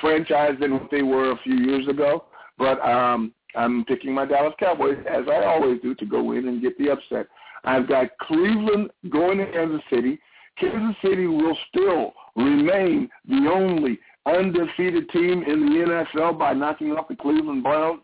franchise 0.00 0.52
than 0.60 0.74
what 0.74 0.90
they 0.90 1.02
were 1.02 1.32
a 1.32 1.38
few 1.42 1.56
years 1.56 1.86
ago. 1.88 2.24
But 2.58 2.80
um, 2.80 3.32
I'm 3.54 3.84
picking 3.84 4.12
my 4.12 4.24
Dallas 4.24 4.54
Cowboys, 4.58 4.98
as 5.08 5.24
I 5.28 5.44
always 5.44 5.80
do, 5.82 5.94
to 5.94 6.06
go 6.06 6.32
in 6.32 6.48
and 6.48 6.62
get 6.62 6.78
the 6.78 6.90
upset. 6.90 7.26
I've 7.64 7.88
got 7.88 8.16
Cleveland 8.18 8.90
going 9.10 9.38
to 9.38 9.50
Kansas 9.50 9.82
City. 9.90 10.18
Kansas 10.58 10.96
City 11.02 11.26
will 11.26 11.56
still 11.68 12.14
remain 12.36 13.08
the 13.28 13.50
only 13.52 13.98
undefeated 14.26 15.08
team 15.10 15.42
in 15.42 15.66
the 15.66 16.06
NFL 16.14 16.38
by 16.38 16.52
knocking 16.52 16.92
off 16.92 17.08
the 17.08 17.16
Cleveland 17.16 17.62
Browns. 17.62 18.02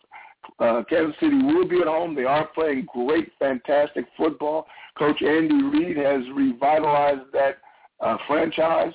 Uh, 0.62 0.84
Kansas 0.88 1.16
City 1.18 1.42
will 1.42 1.66
be 1.66 1.80
at 1.80 1.88
home. 1.88 2.14
They 2.14 2.24
are 2.24 2.46
playing 2.54 2.86
great, 2.94 3.32
fantastic 3.40 4.04
football. 4.16 4.66
Coach 4.96 5.20
Andy 5.20 5.60
Reid 5.60 5.96
has 5.96 6.22
revitalized 6.32 7.32
that 7.32 7.58
uh, 7.98 8.16
franchise. 8.28 8.92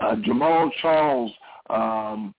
Uh, 0.00 0.14
Jamaal 0.16 0.70
Charles 0.80 1.32
um, 1.68 2.32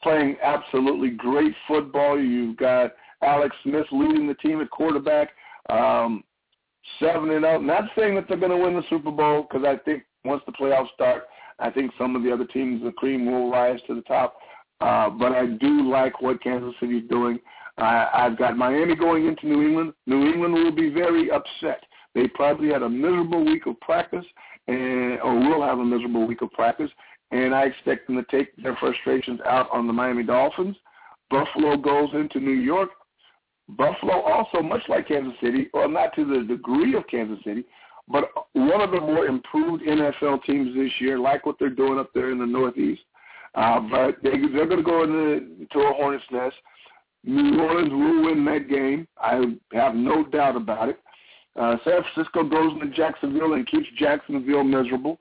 playing 0.00 0.36
absolutely 0.44 1.10
great 1.10 1.52
football. 1.66 2.16
You've 2.20 2.56
got 2.56 2.92
Alex 3.20 3.56
Smith 3.64 3.86
leading 3.90 4.28
the 4.28 4.34
team 4.34 4.60
at 4.60 4.70
quarterback, 4.70 5.30
um, 5.70 6.22
seven 7.00 7.30
and 7.30 7.42
zero. 7.42 7.58
Not 7.58 7.84
saying 7.98 8.14
that 8.14 8.26
they're 8.28 8.38
going 8.38 8.52
to 8.52 8.64
win 8.64 8.74
the 8.74 8.84
Super 8.88 9.10
Bowl 9.10 9.42
because 9.42 9.66
I 9.66 9.76
think 9.84 10.04
once 10.24 10.42
the 10.46 10.52
playoffs 10.52 10.92
start, 10.94 11.24
I 11.58 11.70
think 11.70 11.90
some 11.98 12.14
of 12.14 12.22
the 12.22 12.32
other 12.32 12.46
teams, 12.46 12.84
the 12.84 12.92
cream 12.92 13.26
will 13.26 13.50
rise 13.50 13.80
to 13.88 13.94
the 13.96 14.02
top. 14.02 14.36
Uh, 14.80 15.10
but 15.10 15.32
I 15.32 15.46
do 15.46 15.90
like 15.90 16.20
what 16.20 16.42
Kansas 16.42 16.74
City 16.80 16.98
is 16.98 17.08
doing. 17.08 17.38
Uh, 17.78 18.06
I've 18.12 18.38
got 18.38 18.56
Miami 18.56 18.94
going 18.94 19.26
into 19.26 19.46
New 19.46 19.66
England. 19.66 19.92
New 20.06 20.26
England 20.26 20.54
will 20.54 20.72
be 20.72 20.90
very 20.90 21.30
upset. 21.30 21.82
They 22.14 22.28
probably 22.28 22.68
had 22.68 22.82
a 22.82 22.88
miserable 22.88 23.44
week 23.44 23.66
of 23.66 23.80
practice, 23.80 24.24
and 24.68 25.18
or 25.20 25.34
will 25.34 25.62
have 25.62 25.78
a 25.78 25.84
miserable 25.84 26.26
week 26.26 26.42
of 26.42 26.50
practice, 26.52 26.90
and 27.32 27.54
I 27.54 27.64
expect 27.64 28.06
them 28.06 28.16
to 28.16 28.24
take 28.30 28.54
their 28.56 28.76
frustrations 28.76 29.40
out 29.44 29.68
on 29.72 29.86
the 29.86 29.92
Miami 29.92 30.22
Dolphins. 30.22 30.76
Buffalo 31.30 31.76
goes 31.76 32.10
into 32.14 32.38
New 32.38 32.52
York. 32.52 32.90
Buffalo 33.68 34.20
also, 34.20 34.62
much 34.62 34.82
like 34.88 35.08
Kansas 35.08 35.34
City, 35.42 35.68
or 35.72 35.88
not 35.88 36.14
to 36.14 36.24
the 36.24 36.44
degree 36.44 36.94
of 36.94 37.06
Kansas 37.08 37.42
City, 37.44 37.64
but 38.08 38.30
one 38.52 38.80
of 38.80 38.90
the 38.90 39.00
more 39.00 39.26
improved 39.26 39.82
NFL 39.82 40.44
teams 40.44 40.74
this 40.74 40.92
year, 41.00 41.18
like 41.18 41.46
what 41.46 41.56
they're 41.58 41.70
doing 41.70 41.98
up 41.98 42.10
there 42.14 42.30
in 42.30 42.38
the 42.38 42.46
Northeast. 42.46 43.02
Uh, 43.54 43.80
but 43.90 44.16
they, 44.22 44.32
they're 44.52 44.66
going 44.66 44.78
to 44.78 44.82
go 44.82 45.04
into 45.04 45.78
a 45.78 45.92
hornet's 45.94 46.24
nest. 46.30 46.56
New 47.24 47.60
Orleans 47.60 47.90
will 47.90 48.24
win 48.24 48.44
that 48.44 48.68
game. 48.68 49.08
I 49.18 49.40
have 49.72 49.94
no 49.94 50.24
doubt 50.24 50.56
about 50.56 50.88
it. 50.90 50.98
Uh, 51.58 51.76
San 51.84 52.00
Francisco 52.02 52.42
goes 52.44 52.72
into 52.72 52.94
Jacksonville 52.94 53.54
and 53.54 53.66
keeps 53.66 53.86
Jacksonville 53.98 54.64
miserable. 54.64 55.18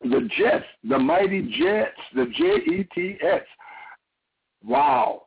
The 0.00 0.28
Jets, 0.36 0.64
the 0.82 0.98
mighty 0.98 1.42
Jets, 1.58 1.98
the 2.14 2.26
J-E-T-S. 2.36 3.42
Wow. 4.64 5.22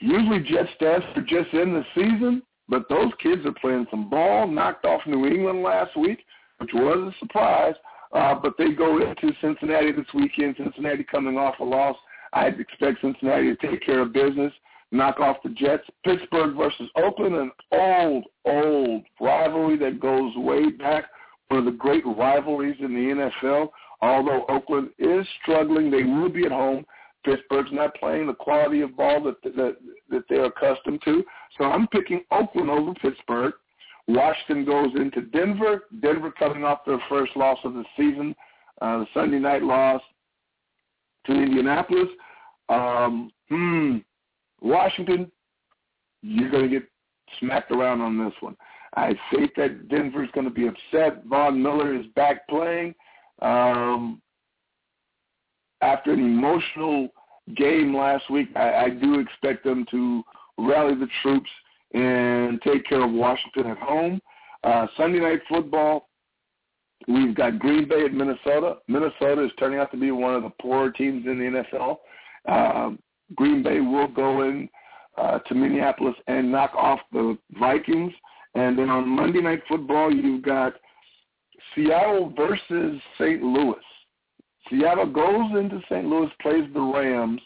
Usually 0.00 0.40
Jets 0.40 0.68
stands 0.76 1.04
for 1.14 1.20
just 1.20 1.52
in 1.52 1.72
the 1.72 1.84
season, 1.94 2.42
but 2.68 2.88
those 2.88 3.12
kids 3.22 3.46
are 3.46 3.54
playing 3.60 3.86
some 3.90 4.10
ball. 4.10 4.46
Knocked 4.46 4.84
off 4.84 5.02
New 5.06 5.26
England 5.26 5.62
last 5.62 5.96
week, 5.96 6.18
which 6.58 6.70
was 6.74 7.12
a 7.14 7.18
surprise. 7.18 7.74
Uh, 8.12 8.34
but 8.34 8.54
they 8.58 8.72
go 8.72 8.98
into 8.98 9.32
Cincinnati 9.40 9.92
this 9.92 10.06
weekend. 10.14 10.56
Cincinnati 10.56 11.04
coming 11.04 11.36
off 11.36 11.58
a 11.60 11.64
loss. 11.64 11.96
I'd 12.32 12.60
expect 12.60 13.00
Cincinnati 13.00 13.54
to 13.54 13.56
take 13.56 13.84
care 13.84 14.00
of 14.00 14.12
business, 14.12 14.52
knock 14.90 15.20
off 15.20 15.36
the 15.42 15.50
Jets. 15.50 15.84
Pittsburgh 16.04 16.56
versus 16.56 16.88
Oakland, 16.96 17.34
an 17.34 17.50
old, 17.72 18.24
old 18.44 19.02
rivalry 19.20 19.76
that 19.78 20.00
goes 20.00 20.34
way 20.36 20.70
back 20.70 21.06
one 21.48 21.60
of 21.60 21.64
the 21.64 21.70
great 21.70 22.04
rivalries 22.04 22.76
in 22.80 22.92
the 22.94 23.30
NFL. 23.44 23.68
Although 24.02 24.44
Oakland 24.48 24.90
is 24.98 25.26
struggling, 25.42 25.90
they 25.90 26.02
will 26.02 26.28
be 26.28 26.44
at 26.44 26.52
home. 26.52 26.84
Pittsburgh's 27.24 27.70
not 27.72 27.94
playing 27.96 28.26
the 28.26 28.34
quality 28.34 28.82
of 28.82 28.96
ball 28.96 29.22
that 29.24 29.42
that 29.42 29.76
that 30.10 30.24
they're 30.28 30.44
accustomed 30.44 31.02
to. 31.04 31.24
So 31.58 31.64
I'm 31.64 31.88
picking 31.88 32.22
Oakland 32.30 32.70
over 32.70 32.94
Pittsburgh. 32.94 33.54
Washington 34.08 34.64
goes 34.64 34.90
into 34.96 35.22
Denver. 35.22 35.84
Denver 36.00 36.30
coming 36.30 36.64
off 36.64 36.84
their 36.86 37.00
first 37.08 37.36
loss 37.36 37.58
of 37.64 37.74
the 37.74 37.84
season, 37.96 38.34
uh, 38.80 38.98
the 38.98 39.06
Sunday 39.14 39.38
night 39.38 39.62
loss 39.62 40.00
to 41.26 41.32
Indianapolis. 41.32 42.08
Um, 42.68 43.32
hmm, 43.48 43.98
Washington, 44.60 45.30
you're 46.22 46.50
going 46.50 46.64
to 46.64 46.70
get 46.70 46.88
smacked 47.40 47.72
around 47.72 48.00
on 48.00 48.18
this 48.18 48.34
one. 48.40 48.56
I 48.96 49.14
think 49.32 49.54
that 49.56 49.88
Denver's 49.88 50.30
going 50.32 50.46
to 50.46 50.52
be 50.52 50.68
upset. 50.68 51.24
Von 51.24 51.62
Miller 51.62 51.94
is 51.94 52.06
back 52.14 52.48
playing. 52.48 52.94
Um, 53.42 54.22
after 55.82 56.12
an 56.12 56.20
emotional 56.20 57.08
game 57.56 57.94
last 57.94 58.30
week, 58.30 58.48
I, 58.56 58.84
I 58.84 58.90
do 58.90 59.20
expect 59.20 59.64
them 59.64 59.84
to 59.90 60.22
rally 60.58 60.94
the 60.94 61.08
troops 61.22 61.50
and 61.94 62.60
take 62.62 62.86
care 62.86 63.04
of 63.04 63.10
Washington 63.10 63.70
at 63.70 63.78
home. 63.78 64.20
Uh, 64.64 64.86
Sunday 64.96 65.20
night 65.20 65.40
football, 65.48 66.08
we've 67.08 67.34
got 67.34 67.58
Green 67.58 67.88
Bay 67.88 68.04
at 68.04 68.12
Minnesota. 68.12 68.76
Minnesota 68.88 69.44
is 69.44 69.52
turning 69.58 69.78
out 69.78 69.90
to 69.92 69.96
be 69.96 70.10
one 70.10 70.34
of 70.34 70.42
the 70.42 70.52
poorer 70.60 70.90
teams 70.90 71.26
in 71.26 71.38
the 71.38 71.62
NFL. 71.74 71.96
Um, 72.48 72.98
Green 73.34 73.62
Bay 73.62 73.80
will 73.80 74.08
go 74.08 74.42
in 74.42 74.68
uh, 75.18 75.38
to 75.40 75.54
Minneapolis 75.54 76.14
and 76.26 76.50
knock 76.50 76.72
off 76.74 77.00
the 77.12 77.38
Vikings. 77.58 78.12
And 78.54 78.78
then 78.78 78.88
on 78.88 79.08
Monday 79.08 79.40
Night 79.40 79.62
Football, 79.68 80.12
you've 80.12 80.42
got 80.42 80.74
Seattle 81.74 82.32
versus 82.36 83.00
St. 83.18 83.42
Louis. 83.42 83.76
Seattle 84.70 85.06
goes 85.06 85.50
into 85.58 85.80
St. 85.90 86.06
Louis, 86.06 86.30
plays 86.40 86.64
the 86.72 86.80
Rams. 86.80 87.40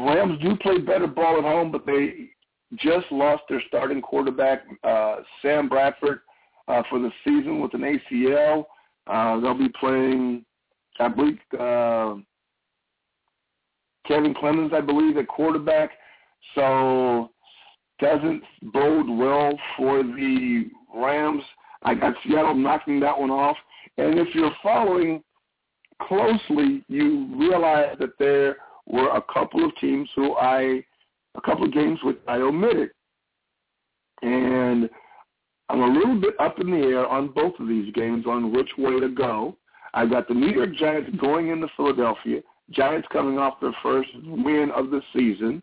Rams 0.00 0.38
do 0.42 0.56
play 0.56 0.78
better 0.78 1.06
ball 1.06 1.38
at 1.38 1.44
home, 1.44 1.72
but 1.72 1.86
they 1.86 2.30
just 2.76 3.06
lost 3.10 3.42
their 3.48 3.62
starting 3.68 4.00
quarterback, 4.00 4.62
uh, 4.84 5.16
Sam 5.40 5.68
Bradford, 5.68 6.20
uh, 6.68 6.82
for 6.88 6.98
the 6.98 7.10
season 7.24 7.60
with 7.60 7.74
an 7.74 7.80
ACL. 7.82 8.64
Uh, 9.06 9.40
they'll 9.40 9.58
be 9.58 9.72
playing, 9.80 10.44
I 10.98 11.08
believe, 11.08 11.38
uh, 11.58 12.14
Kevin 14.06 14.34
Clemens, 14.34 14.72
I 14.74 14.80
believe, 14.80 15.16
at 15.16 15.28
quarterback. 15.28 15.90
So 16.54 17.30
doesn't 17.98 18.42
bode 18.72 19.08
well 19.08 19.58
for 19.76 20.02
the 20.02 20.66
Rams. 20.94 21.42
I 21.82 21.94
got 21.94 22.14
Seattle 22.24 22.54
knocking 22.54 23.00
that 23.00 23.18
one 23.18 23.30
off. 23.30 23.56
And 23.98 24.18
if 24.18 24.34
you're 24.34 24.52
following 24.62 25.22
closely, 26.00 26.84
you 26.88 27.28
realize 27.36 27.96
that 28.00 28.18
there 28.18 28.56
were 28.86 29.10
a 29.10 29.22
couple 29.32 29.64
of 29.64 29.74
teams 29.76 30.08
who 30.16 30.34
I, 30.36 30.84
a 31.34 31.40
couple 31.40 31.64
of 31.64 31.72
games 31.72 31.98
which 32.02 32.18
I 32.28 32.36
omitted. 32.36 32.90
And 34.22 34.88
I'm 35.68 35.80
a 35.80 35.98
little 35.98 36.20
bit 36.20 36.34
up 36.38 36.60
in 36.60 36.70
the 36.70 36.76
air 36.76 37.06
on 37.06 37.28
both 37.28 37.58
of 37.58 37.68
these 37.68 37.92
games 37.94 38.26
on 38.26 38.52
which 38.52 38.70
way 38.78 39.00
to 39.00 39.08
go. 39.08 39.56
I've 39.94 40.10
got 40.10 40.28
the 40.28 40.34
New 40.34 40.50
York 40.50 40.74
Giants 40.74 41.10
going 41.20 41.48
into 41.48 41.68
Philadelphia. 41.76 42.40
Giants 42.70 43.08
coming 43.12 43.38
off 43.38 43.60
their 43.60 43.74
first 43.82 44.08
win 44.24 44.70
of 44.74 44.90
the 44.90 45.02
season 45.14 45.62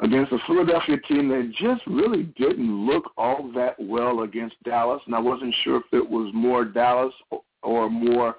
against 0.00 0.32
a 0.32 0.38
Philadelphia 0.46 0.96
team 1.08 1.28
that 1.28 1.52
just 1.58 1.82
really 1.86 2.24
didn't 2.38 2.86
look 2.86 3.10
all 3.16 3.50
that 3.54 3.74
well 3.80 4.22
against 4.22 4.62
Dallas. 4.62 5.02
And 5.06 5.14
I 5.14 5.18
wasn't 5.18 5.54
sure 5.64 5.78
if 5.78 5.84
it 5.92 6.08
was 6.08 6.30
more 6.32 6.64
Dallas 6.64 7.12
or 7.62 7.90
more 7.90 8.36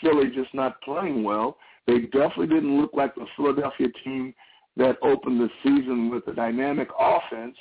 Philly 0.00 0.30
just 0.34 0.52
not 0.54 0.80
playing 0.82 1.24
well. 1.24 1.56
They 1.86 2.00
definitely 2.00 2.48
didn't 2.48 2.80
look 2.80 2.90
like 2.92 3.14
the 3.14 3.26
Philadelphia 3.36 3.88
team 4.04 4.34
that 4.78 4.96
opened 5.02 5.40
the 5.40 5.50
season 5.62 6.08
with 6.08 6.26
a 6.28 6.32
dynamic 6.32 6.88
offense. 6.98 7.56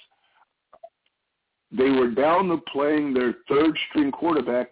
they 1.71 1.89
were 1.89 2.11
down 2.11 2.47
to 2.47 2.57
playing 2.71 3.13
their 3.13 3.35
third 3.49 3.77
string 3.89 4.11
quarterback, 4.11 4.69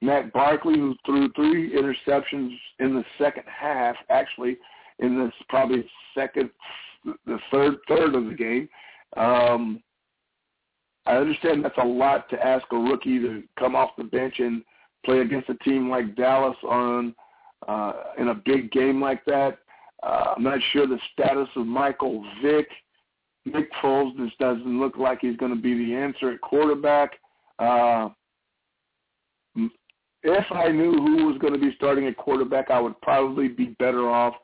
Matt 0.00 0.32
Barkley, 0.32 0.78
who 0.78 0.94
threw 1.04 1.30
three 1.32 1.74
interceptions 1.74 2.56
in 2.78 2.94
the 2.94 3.04
second 3.18 3.44
half, 3.46 3.96
actually 4.08 4.56
in 5.00 5.18
this 5.18 5.32
probably 5.48 5.84
second, 6.16 6.50
the 7.04 7.38
third 7.50 7.76
third 7.88 8.14
of 8.14 8.26
the 8.26 8.34
game. 8.34 8.68
Um, 9.16 9.82
I 11.06 11.16
understand 11.16 11.64
that's 11.64 11.76
a 11.78 11.86
lot 11.86 12.30
to 12.30 12.46
ask 12.46 12.64
a 12.72 12.76
rookie 12.76 13.18
to 13.18 13.42
come 13.58 13.74
off 13.74 13.90
the 13.98 14.04
bench 14.04 14.36
and 14.38 14.62
play 15.04 15.18
against 15.18 15.50
a 15.50 15.54
team 15.56 15.90
like 15.90 16.16
Dallas 16.16 16.56
on 16.66 17.14
uh, 17.68 17.92
in 18.18 18.28
a 18.28 18.34
big 18.34 18.70
game 18.70 19.00
like 19.00 19.24
that. 19.26 19.58
Uh, 20.04 20.34
I'm 20.36 20.42
not 20.42 20.58
sure 20.72 20.86
the 20.86 20.98
status 21.12 21.48
of 21.56 21.66
Michael 21.66 22.24
Vick. 22.42 22.68
Nick 23.46 23.70
Foles 23.82 24.16
just 24.16 24.38
doesn't 24.38 24.80
look 24.80 24.96
like 24.96 25.18
he's 25.20 25.36
going 25.36 25.54
to 25.54 25.60
be 25.60 25.74
the 25.74 25.94
answer 25.94 26.30
at 26.32 26.40
quarterback. 26.40 27.12
Uh, 27.58 28.08
if 30.22 30.44
I 30.50 30.68
knew 30.68 30.92
who 30.92 31.26
was 31.26 31.38
going 31.38 31.52
to 31.52 31.58
be 31.58 31.74
starting 31.76 32.06
at 32.06 32.16
quarterback, 32.16 32.70
I 32.70 32.80
would 32.80 33.00
probably 33.02 33.48
be 33.48 33.76
better 33.78 34.10
off. 34.10 34.34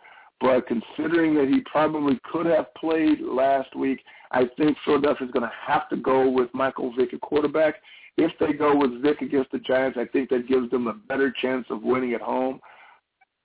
But 0.40 0.66
considering 0.66 1.34
that 1.34 1.48
he 1.48 1.60
probably 1.70 2.18
could 2.30 2.46
have 2.46 2.72
played 2.74 3.20
last 3.20 3.74
week, 3.76 4.00
I 4.30 4.44
think 4.56 4.76
Philadelphia 4.84 5.26
is 5.26 5.32
going 5.32 5.46
to 5.46 5.52
have 5.66 5.88
to 5.90 5.96
go 5.96 6.30
with 6.30 6.48
Michael 6.54 6.94
Vick 6.96 7.12
at 7.12 7.20
quarterback. 7.20 7.76
If 8.16 8.32
they 8.38 8.52
go 8.52 8.76
with 8.76 9.02
Vick 9.02 9.20
against 9.20 9.52
the 9.52 9.58
Giants, 9.58 9.98
I 10.00 10.06
think 10.06 10.30
that 10.30 10.48
gives 10.48 10.70
them 10.70 10.86
a 10.86 10.94
better 10.94 11.32
chance 11.42 11.66
of 11.70 11.82
winning 11.82 12.14
at 12.14 12.20
home. 12.20 12.60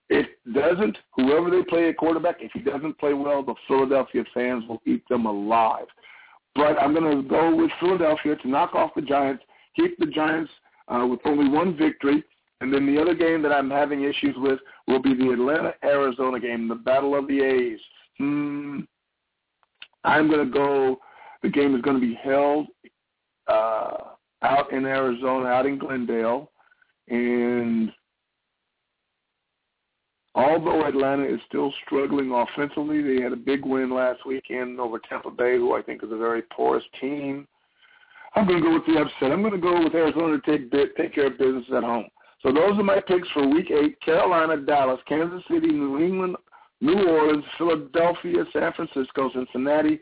If 0.09 0.27
doesn't, 0.53 0.97
whoever 1.15 1.49
they 1.49 1.63
play 1.63 1.89
at 1.89 1.97
quarterback, 1.97 2.37
if 2.39 2.51
he 2.53 2.59
doesn't 2.59 2.99
play 2.99 3.13
well, 3.13 3.43
the 3.43 3.55
Philadelphia 3.67 4.23
fans 4.33 4.63
will 4.69 4.81
eat 4.85 5.03
them 5.09 5.25
alive. 5.25 5.87
But 6.53 6.81
I'm 6.81 6.93
going 6.93 7.23
to 7.23 7.27
go 7.27 7.55
with 7.55 7.71
Philadelphia 7.79 8.35
to 8.35 8.47
knock 8.47 8.75
off 8.75 8.91
the 8.95 9.01
Giants, 9.01 9.43
keep 9.75 9.97
the 9.97 10.05
Giants 10.05 10.51
uh, 10.87 11.05
with 11.09 11.19
only 11.25 11.49
one 11.49 11.75
victory, 11.75 12.23
and 12.61 12.73
then 12.73 12.85
the 12.85 13.01
other 13.01 13.13
game 13.13 13.41
that 13.41 13.51
I'm 13.51 13.69
having 13.69 14.03
issues 14.03 14.35
with 14.37 14.59
will 14.87 15.01
be 15.01 15.13
the 15.13 15.31
Atlanta-Arizona 15.31 16.39
game, 16.39 16.67
the 16.67 16.75
Battle 16.75 17.17
of 17.17 17.27
the 17.27 17.41
A's. 17.41 17.79
Hmm. 18.17 18.81
I'm 20.03 20.29
going 20.29 20.45
to 20.45 20.51
go. 20.51 20.99
The 21.41 21.49
game 21.49 21.75
is 21.75 21.81
going 21.81 21.99
to 21.99 22.07
be 22.07 22.17
held 22.23 22.67
uh, 23.47 23.97
out 24.43 24.71
in 24.71 24.85
Arizona, 24.85 25.47
out 25.47 25.65
in 25.65 25.77
Glendale, 25.77 26.51
and 27.09 27.91
although 30.35 30.85
Atlanta 30.85 31.23
is 31.23 31.39
still 31.47 31.73
struggling 31.85 32.31
offensively, 32.31 33.01
they 33.01 33.23
had 33.23 33.33
a 33.33 33.37
big 33.37 33.65
win 33.65 33.89
last 33.89 34.25
weekend 34.25 34.79
over 34.79 34.99
Tampa 34.99 35.31
Bay, 35.31 35.55
who 35.55 35.73
I 35.73 35.81
think 35.81 36.03
is 36.03 36.11
a 36.11 36.17
very 36.17 36.43
porous 36.43 36.83
team. 37.01 37.47
I'm 38.35 38.45
going 38.45 38.61
to 38.61 38.67
go 38.69 38.73
with 38.73 38.85
the 38.85 39.01
upset. 39.01 39.31
I'm 39.31 39.41
going 39.41 39.53
to 39.53 39.57
go 39.57 39.81
with 39.81 39.95
Arizona 39.95 40.39
to 40.39 40.57
take 40.57 40.97
take 40.97 41.15
care 41.15 41.27
of 41.27 41.37
business 41.37 41.65
at 41.75 41.83
home. 41.83 42.07
So 42.43 42.51
those 42.51 42.77
are 42.77 42.83
my 42.83 42.99
picks 42.99 43.29
for 43.29 43.47
Week 43.47 43.71
Eight: 43.71 43.99
Carolina, 44.01 44.57
Dallas, 44.57 44.99
Kansas 45.07 45.41
City, 45.49 45.67
New 45.67 45.99
England, 45.99 46.35
New 46.81 47.07
Orleans, 47.07 47.45
Philadelphia, 47.57 48.43
San 48.51 48.73
Francisco, 48.73 49.31
Cincinnati, 49.33 49.99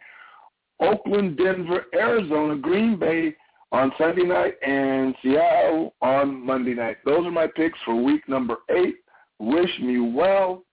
Oakland, 0.80 1.38
Denver, 1.38 1.86
Arizona, 1.94 2.56
Green 2.56 2.98
Bay 2.98 3.36
on 3.72 3.92
Sunday 3.98 4.24
night, 4.24 4.56
and 4.66 5.16
Seattle 5.22 5.94
on 6.02 6.44
Monday 6.44 6.74
night. 6.74 6.98
Those 7.06 7.26
are 7.26 7.32
my 7.32 7.48
picks 7.48 7.78
for 7.86 7.96
week 7.96 8.28
number 8.28 8.58
eight. 8.72 8.96
Wish 9.40 9.72
me 9.82 10.00
well. 10.00 10.64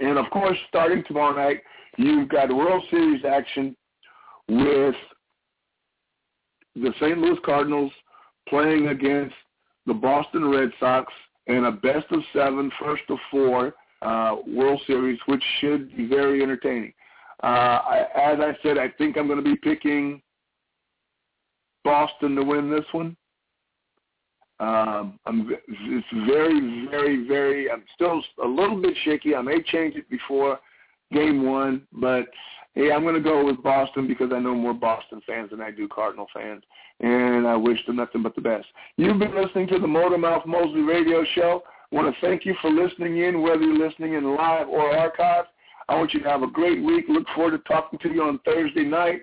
And 0.00 0.18
of 0.18 0.28
course, 0.30 0.58
starting 0.68 1.02
tomorrow 1.06 1.34
night, 1.34 1.62
you've 1.96 2.28
got 2.28 2.54
World 2.54 2.84
Series 2.90 3.24
action 3.24 3.76
with 4.48 4.94
the 6.74 6.92
St. 7.00 7.18
Louis 7.18 7.38
Cardinals 7.44 7.92
playing 8.48 8.88
against 8.88 9.34
the 9.86 9.94
Boston 9.94 10.50
Red 10.50 10.70
Sox 10.78 11.12
in 11.46 11.64
a 11.64 11.72
best 11.72 12.06
of 12.10 12.20
seven, 12.32 12.70
first 12.78 13.04
of 13.08 13.18
four 13.30 13.74
uh, 14.02 14.36
World 14.46 14.80
Series, 14.86 15.18
which 15.26 15.42
should 15.60 15.96
be 15.96 16.06
very 16.06 16.42
entertaining. 16.42 16.92
Uh, 17.42 17.46
I, 17.46 18.06
as 18.14 18.38
I 18.40 18.56
said, 18.62 18.78
I 18.78 18.88
think 18.98 19.16
I'm 19.16 19.26
going 19.26 19.42
to 19.42 19.50
be 19.50 19.56
picking 19.56 20.20
Boston 21.84 22.34
to 22.36 22.42
win 22.42 22.70
this 22.70 22.84
one. 22.92 23.16
Um, 24.58 25.18
I'm, 25.26 25.50
it's 25.68 26.06
very, 26.26 26.86
very, 26.90 27.26
very. 27.26 27.70
I'm 27.70 27.84
still 27.94 28.22
a 28.42 28.48
little 28.48 28.80
bit 28.80 28.94
shaky. 29.04 29.34
I 29.34 29.42
may 29.42 29.62
change 29.62 29.96
it 29.96 30.08
before 30.08 30.58
game 31.12 31.46
one, 31.46 31.82
but 31.92 32.26
hey, 32.74 32.90
I'm 32.90 33.02
going 33.02 33.14
to 33.14 33.20
go 33.20 33.44
with 33.44 33.62
Boston 33.62 34.08
because 34.08 34.30
I 34.32 34.38
know 34.38 34.54
more 34.54 34.74
Boston 34.74 35.20
fans 35.26 35.50
than 35.50 35.60
I 35.60 35.70
do 35.70 35.88
Cardinal 35.88 36.26
fans, 36.32 36.62
and 37.00 37.46
I 37.46 37.54
wish 37.56 37.84
them 37.86 37.96
nothing 37.96 38.22
but 38.22 38.34
the 38.34 38.40
best. 38.40 38.66
You've 38.96 39.18
been 39.18 39.34
listening 39.34 39.66
to 39.68 39.78
the 39.78 39.86
Motormouth 39.86 40.46
Mosley 40.46 40.82
Radio 40.82 41.24
Show. 41.34 41.62
I 41.92 41.94
want 41.94 42.14
to 42.14 42.26
thank 42.26 42.46
you 42.46 42.54
for 42.62 42.70
listening 42.70 43.18
in, 43.18 43.42
whether 43.42 43.62
you're 43.62 43.88
listening 43.88 44.14
in 44.14 44.34
live 44.34 44.68
or 44.68 44.96
archive. 44.96 45.44
I 45.88 45.94
want 45.96 46.14
you 46.14 46.22
to 46.22 46.28
have 46.28 46.42
a 46.42 46.48
great 46.48 46.82
week. 46.82 47.04
Look 47.08 47.26
forward 47.34 47.52
to 47.52 47.58
talking 47.58 47.98
to 48.00 48.12
you 48.12 48.22
on 48.22 48.40
Thursday 48.44 48.84
night 48.84 49.20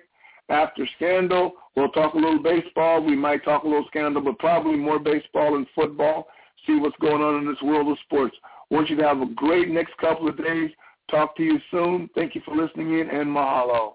after 0.48 0.86
Scandal. 0.96 1.52
We'll 1.76 1.90
talk 1.90 2.14
a 2.14 2.18
little 2.18 2.42
baseball. 2.42 3.02
We 3.02 3.16
might 3.16 3.44
talk 3.44 3.64
a 3.64 3.68
little 3.68 3.86
Scandal, 3.88 4.22
but 4.22 4.38
probably 4.38 4.76
more 4.76 4.98
baseball 4.98 5.56
and 5.56 5.66
football. 5.74 6.28
See 6.66 6.76
what's 6.76 6.96
going 7.00 7.22
on 7.22 7.40
in 7.40 7.46
this 7.46 7.60
world 7.62 7.88
of 7.88 7.98
sports. 8.04 8.36
Want 8.70 8.88
you 8.88 8.96
to 8.96 9.02
have 9.02 9.20
a 9.20 9.26
great 9.34 9.68
next 9.68 9.96
couple 9.98 10.28
of 10.28 10.36
days. 10.36 10.70
Talk 11.10 11.36
to 11.36 11.42
you 11.42 11.58
soon. 11.70 12.08
Thank 12.14 12.34
you 12.34 12.40
for 12.44 12.56
listening 12.56 12.98
in, 12.98 13.10
and 13.10 13.28
mahalo. 13.28 13.94